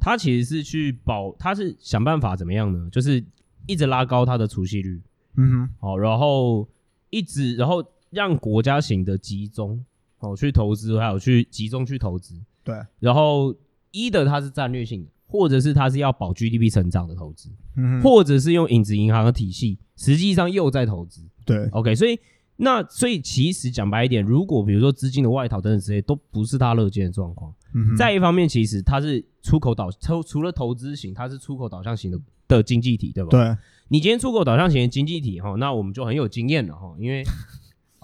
[0.00, 2.88] 它其实是去保，它是想办法怎么样呢？
[2.90, 3.22] 就是
[3.66, 5.00] 一直拉高它的储蓄率，
[5.36, 6.68] 嗯哼，好，然后
[7.10, 7.84] 一直然后。
[8.12, 9.82] 让国家型的集中
[10.18, 12.76] 哦去投资，还有去集中去投资，对。
[13.00, 13.56] 然后
[13.90, 21.66] 一的它是战略性的，或者是它是要保 GDP 成长的投资，嗯哼，或者是用影子银行的体系，实际上又在投资，对。
[21.68, 22.20] OK，所以
[22.56, 27.50] 那所以其实讲白一点，如果比如说资金的外逃等等之类，都不是他乐见的状况。
[27.72, 32.20] 嗯，再一方面，其实它是出口导，除除了投资型，它是出口导向型的
[32.56, 33.30] 的经济体，对吧？
[33.30, 33.56] 对。
[33.88, 37.22] 你今天出口导向型的经济体哈，那我们就很有经验了哈，因为。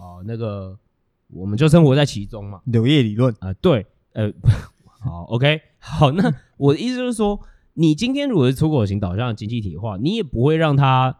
[0.00, 0.78] 哦，那个，
[1.26, 2.60] 我们就生活在其中嘛。
[2.66, 4.32] 柳叶理论啊、呃，对，呃，
[4.86, 7.40] 好，OK，好，那我的意思就是说，
[7.74, 11.18] 你今天如果是出口型导向的经济体的话，你也不会让它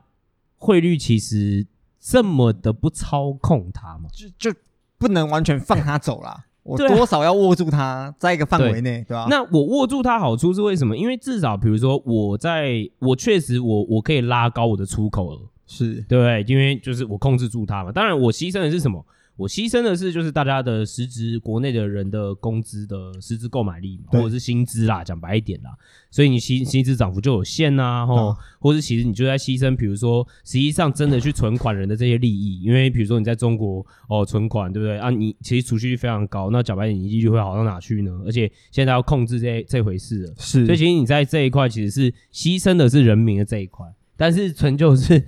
[0.55, 1.67] 汇率其实
[1.99, 4.57] 这么的不操控它嘛，就就
[4.97, 6.47] 不能完全放它走啦。
[6.69, 9.27] 我多少要握住它，在一个范围内，对吧？
[9.31, 10.97] 那我握住它好处是为什么？
[10.97, 15.39] 因为至少比如说我在我确实我我可以拉高我的出口额。
[15.71, 17.93] 是对，因为就是我控制住它嘛。
[17.93, 19.05] 当然，我牺牲的是什么？
[19.39, 25.71] 我牺牲的是就是大家的实质国内的人的工资的实质购买力嘛，或者是薪资啦，讲白一点啦。
[26.11, 35.09] 所以你薪薪资涨幅就有限呐、啊，吼，或者其实你就在牺牲，比如说实际上真的去存款人的这些利益，因为比如说你在中国哦存款，对不对啊？
[35.09, 38.11] 你其实储蓄率非常高，那讲白一点，你利率会好到哪去呢？
[38.27, 40.67] 而且现在要控制这这回事了，是。
[40.67, 43.87] 所以其实你在这一块其实是牺牲的是人民的这一块，
[44.17, 45.25] 但是成就是。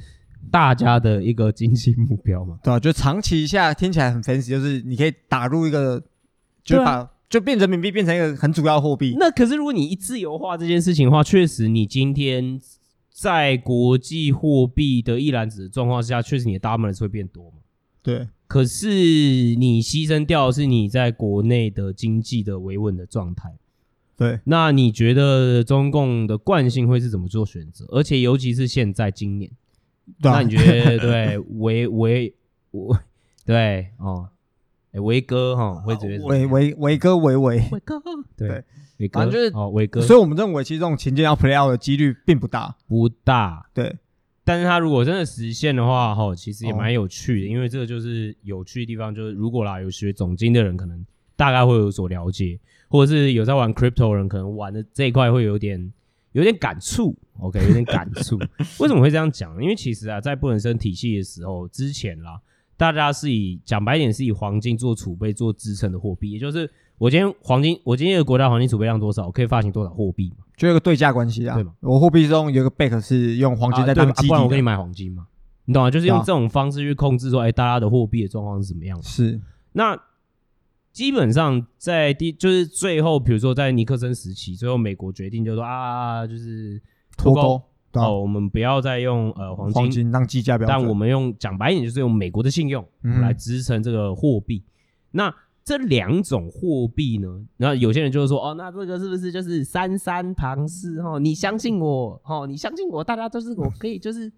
[0.50, 2.78] 大家的一个经济目标嘛，对、啊？
[2.78, 6.02] 就长期一下听起来很 fancy，就是你可以打入一个，
[6.64, 9.16] 就把、啊、就变人民币变成一个很主要货币。
[9.18, 12.60] 那可是如果你一自由化这件事情的话，确实你今天
[13.12, 17.58] 在国际货币的一篮子的状况下，确实你的 dominance 会变多嘛。
[18.02, 18.28] 对。
[18.46, 23.54] 可是你牺牲掉的是你在国内的经济的维稳的状态。
[24.16, 24.40] 对。
[24.44, 27.84] 那你觉得中共的惯性会是怎么做选择？
[27.90, 29.48] 而且尤其是现在今年。
[30.20, 32.34] 对啊、那你觉得对 维维
[32.72, 32.98] 维
[33.44, 34.28] 对哦，
[34.92, 38.00] 维哥哈会觉得维维维哥维维维哥
[38.36, 38.64] 对
[38.98, 43.96] 维哥就是哦维哥，所以我们认为其实这种情境要 play out 的几率并不大，不大对。
[44.44, 51.04] 但是他如果真的实现的话哈，其实也蛮有趣的，因为这个就是有趣的地方，就是如果啦有学总经的人可能
[51.36, 52.58] 大概会有所了解，
[52.88, 55.92] 或者是有在玩 crypto 的人可能玩的这一块会有点。
[56.32, 58.38] 有点感触，OK，有点感触。
[58.78, 59.60] 为什么会这样讲？
[59.62, 62.40] 因为其实啊，在不能生体系的时候，之前啦，
[62.76, 70.44] 大家是以讲白一点，是以黄金做储备、做支撑的货币，也就是我今天黄金，我今天的国家黄金储备量多少，我可以发行多少货币嘛？
[70.56, 71.72] 就有个对价关系啊，对吗？
[71.80, 75.26] 我货币中有一个 back 是用黄金在当基底、啊、不然我给你买黄金嘛？
[75.64, 75.90] 你懂吗？
[75.90, 79.02] 就是用这种方式去控制说，哎、欸，大家的货币的状况是怎么样的？
[79.02, 79.40] 是
[79.72, 79.98] 那。
[80.92, 86.80] 基本上在第就是最后，比如说在尼克森时期，最后美国决定就是说啊，就是
[87.16, 87.62] 脱钩
[87.92, 94.62] 哦，我们不要再用呃黄金，黄金当计价标准，但我们用讲白一点，就是用美国的信用来支撑这个货币。
[94.66, 94.70] 嗯、
[95.12, 95.34] 那
[95.64, 101.18] 这两种货币呢，那有些人就是说哦，那这个是不是就是三三旁氏哈？
[101.18, 102.46] 你相信我哈？
[102.46, 104.30] 你相信我，大家都是我可以就是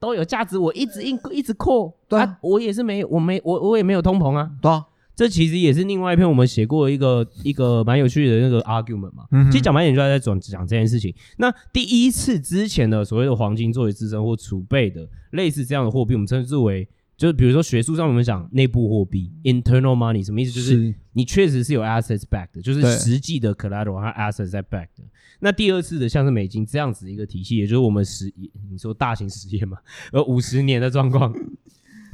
[0.00, 4.84] 都有价值，我一直印一直扩，对啊，啊，我也是没我没我我也没有通膨啊，对啊。
[5.20, 9.26] 这其实也是另外一篇我们写过一个一个蛮有趣的那个 argument 嘛。
[9.32, 11.14] 嗯、其实讲白点就在讲讲这件事情。
[11.36, 20.52] 那第一次之前的所谓的黄金作为支撑或储备的类似这样的货币，我们称之为就是比如说学术上我们讲内部货币 internal money 什么意思？
[20.52, 25.04] 就是你确实是有 assets back 的，就是实际的 collateral 和 assets 在 back 的。
[25.40, 28.32] 那第二次的像是美金这样子一个体系，也就是我们实
[28.70, 29.76] 你说大型实验嘛，
[30.12, 31.30] 呃五十年的状况，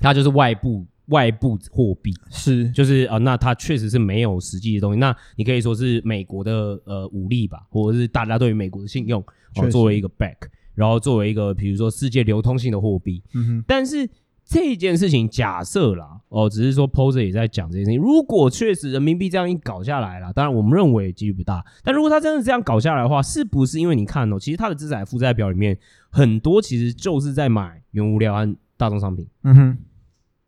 [0.01, 0.85] 它就是外部。
[1.07, 4.99] 外部货币是，就是啊、呃，那它确实是没有实际的东西。
[4.99, 9.25] 那你可以说是美国的呃武力吧，或者是大家对于美国的信用，
[9.57, 10.37] 哦，作为一个 back，
[10.75, 13.23] 然后作为一个比如说世界流通性的货币。
[13.35, 13.65] 嗯哼。
[13.67, 14.09] 但是
[14.45, 18.01] 这件事情假设啦，哦，只是说 Poser 也在讲这件事情。
[18.01, 21.65] 如果确实人民币这样一搞下来了，当然我们认为几率不大。
[21.85, 25.79] 但如果他真的这样搞下来的话，是不是因为你看哦，其实他的资产负债表里面
[26.11, 29.27] 很多其实就是在买原物料和大宗商品。
[29.45, 29.79] 嗯哼。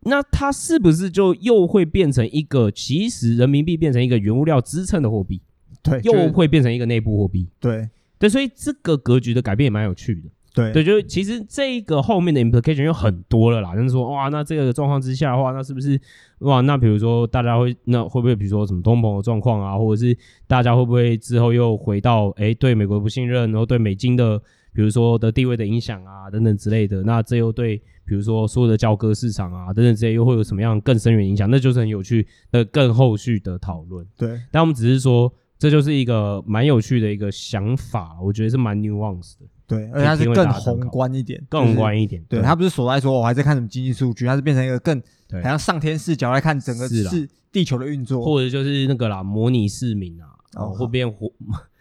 [0.00, 5.40] 那它是不是就又会变成一个，其实人民币变成一个原物料支撑的货币？
[5.82, 7.48] 对，又会变成一个内部货币。
[7.60, 7.88] 对，
[8.18, 10.22] 对，所以这个格局的改变也蛮有趣的。
[10.54, 13.76] 对，对，就其实这个后面的 implication 有很多了啦。
[13.76, 16.00] 就是说，哇，那这个状况之下的话，那是不是
[16.40, 16.60] 哇？
[16.62, 20.16] 那比如说大家会，那会不会比如说什么通膨的状况啊，或者是
[20.48, 24.40] 大家会不会之后又回到哎对美国不信任，然后对美金的
[24.72, 27.02] 比如说的地位的影响啊等等之类的？
[27.02, 27.82] 那这又对。
[28.08, 31.46] 比如说所有的交割市场啊等等这些又会有什么样更深远影响？
[31.50, 34.06] 那就是很有趣的更后续的讨论。
[34.16, 39.44] 对，但我们只是说，这就是一个蛮有趣的一个想法，我觉得是蛮 nuance 的。
[39.66, 42.24] 对，而且它是更宏观一点，更宏观一点。
[42.30, 44.98] 对，它不是锁在说我还在看什么经济数据，它是变成一个更
[45.30, 51.30] 好像上天视角来看整个是地球的运作，或者就是那个啦，模拟市民啊，哦，会变活。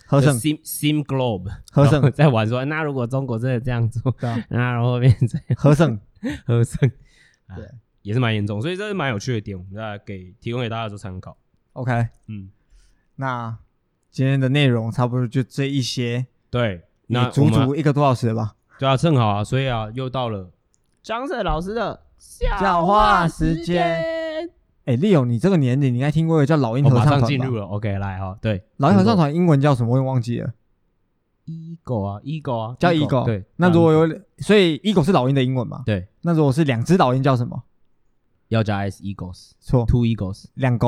[0.08, 4.16] 合成 Sim Sim Globe 合成在玩说，那如果中国真的这样做，
[4.50, 6.00] 那然后变成合成
[6.46, 6.90] 合成，
[7.56, 7.70] 对，
[8.02, 11.38] 也是蛮严重，所以这是蛮有趣的点，我们再给提供给大家做参考。
[11.74, 12.50] OK，嗯，
[13.18, 13.58] 那
[14.10, 18.56] 今天的内容差不多就这一些，对，那足足一个多小时了吧？
[18.80, 20.52] 对啊，正好啊，所以啊，又到了
[21.04, 24.27] Johnson 老师的笑话时间。
[24.88, 27.16] 哎，Leo，你这个年龄，你应该听过一个叫老鹰合唱团吧？
[27.16, 29.92] 马上进入了，OK，来哈，对，老鹰合唱团英文叫什么？
[29.92, 30.54] 我也忘记了。
[31.46, 33.26] Eagle 啊，Eagle 啊，叫 Eagle。
[33.26, 35.84] 对，那如果有，所以 Eagle 是老鹰的英文嘛？
[35.86, 36.08] 对。
[36.22, 37.64] 那如果是两只老鹰叫什么？
[38.48, 39.52] 要加 S，Eagles。
[39.60, 40.88] 错，Two Eagles，两个。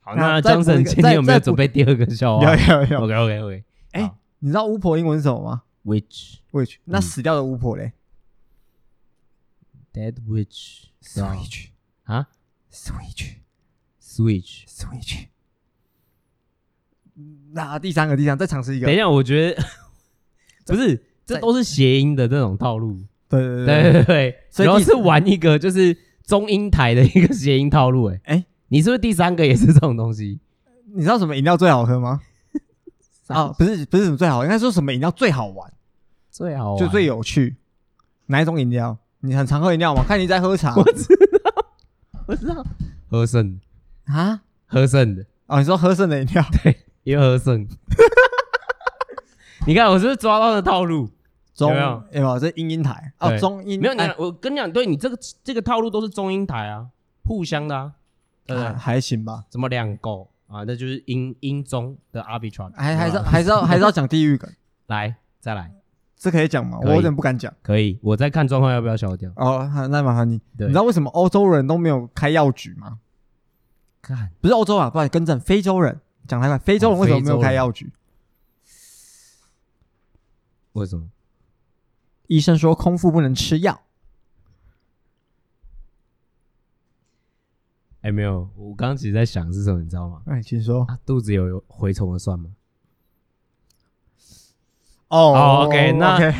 [0.00, 2.56] 好，那 Johnson 今天有没有准备第二个笑话？
[2.56, 3.04] 有有有。
[3.04, 3.64] OK，OK，OK。
[3.92, 6.78] 哎，你知道巫婆英文是什么吗？Witch，Witch。
[6.86, 7.92] 那死掉的巫婆嘞
[9.94, 11.68] ？Dead witch switch
[12.02, 12.28] 啊
[12.72, 13.36] ，switch
[14.02, 15.26] switch switch。
[17.52, 18.86] 那第三个，第三个再尝试一个。
[18.86, 19.62] 等一下，我觉得
[20.66, 22.98] 不是，这都是谐音的这种套路。
[23.28, 28.06] 对对对对对，所以主要是玩一个就是中英台的一个谐音套路。
[28.06, 30.40] 哎哎，你是不是第三个也是这种东西？
[30.92, 32.20] 你知道什么饮料最好喝吗？
[33.28, 35.72] 啊，不是不是什么最好，应该说什么饮料最好玩？
[36.32, 37.56] 最好玩就最有趣？
[38.26, 38.98] 哪一种饮料？
[39.24, 40.04] 你很常喝饮料吗？
[40.06, 40.74] 看你在喝茶。
[40.76, 41.66] 我知道，
[42.26, 42.64] 我知道，
[43.10, 43.58] 喝剩
[44.04, 45.58] 啊，喝剩的哦。
[45.58, 47.66] 你说喝剩的饮料，对，因为喝剩。
[49.66, 51.10] 你看我是不是抓到了套路？
[51.54, 51.88] 中有没有？
[52.12, 52.38] 有没有？
[52.38, 56.88] 这英音台哦，中英没有你，我跟你讲，对你这个这个套路都是中英台啊，
[57.24, 57.92] 互相的啊，
[58.44, 58.72] 对不对？
[58.74, 59.44] 还行吧？
[59.48, 60.64] 怎么两狗啊？
[60.66, 64.52] 那就是英英中的 arbitrage，还还是还是要还是要讲地域梗。
[64.88, 65.72] 来，再来。
[66.24, 66.78] 这可以讲吗？
[66.80, 67.52] 我有点不敢讲。
[67.60, 69.30] 可以，我在看状况要不要消掉。
[69.36, 70.40] 哦，那麻烦你。
[70.56, 72.98] 你知道为什么欧洲人都没有开药局吗？
[74.00, 76.00] 看，不是欧洲啊，不然，更正，非洲人。
[76.26, 77.92] 讲太快，非洲人为什么没有开药局？
[80.72, 81.10] 为什么？
[82.28, 83.82] 医生说空腹不能吃药。
[88.00, 90.22] 哎，没有，我刚刚其实在想是什么，你知道吗？
[90.24, 90.86] 哎，请说。
[91.04, 92.50] 肚子有蛔虫的算吗？
[95.14, 96.34] 哦、oh,，OK，那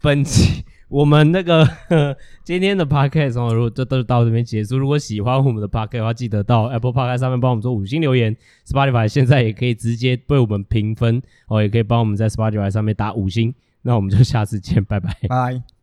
[0.00, 1.68] 本期我们那个
[2.42, 4.78] 今天的 Podcast 如果就都到这边结束。
[4.78, 8.34] 如果喜欢我们的 Podcast 的话，记得到 Apple Podcast 上面帮我们做五星留言。
[8.66, 13.54] Spotify 现在也可以直接为我们评分哦，也可以帮我们在 Spotify 上面打五星。
[13.82, 15.14] 那我们就下次见，拜拜。
[15.28, 15.73] 拜。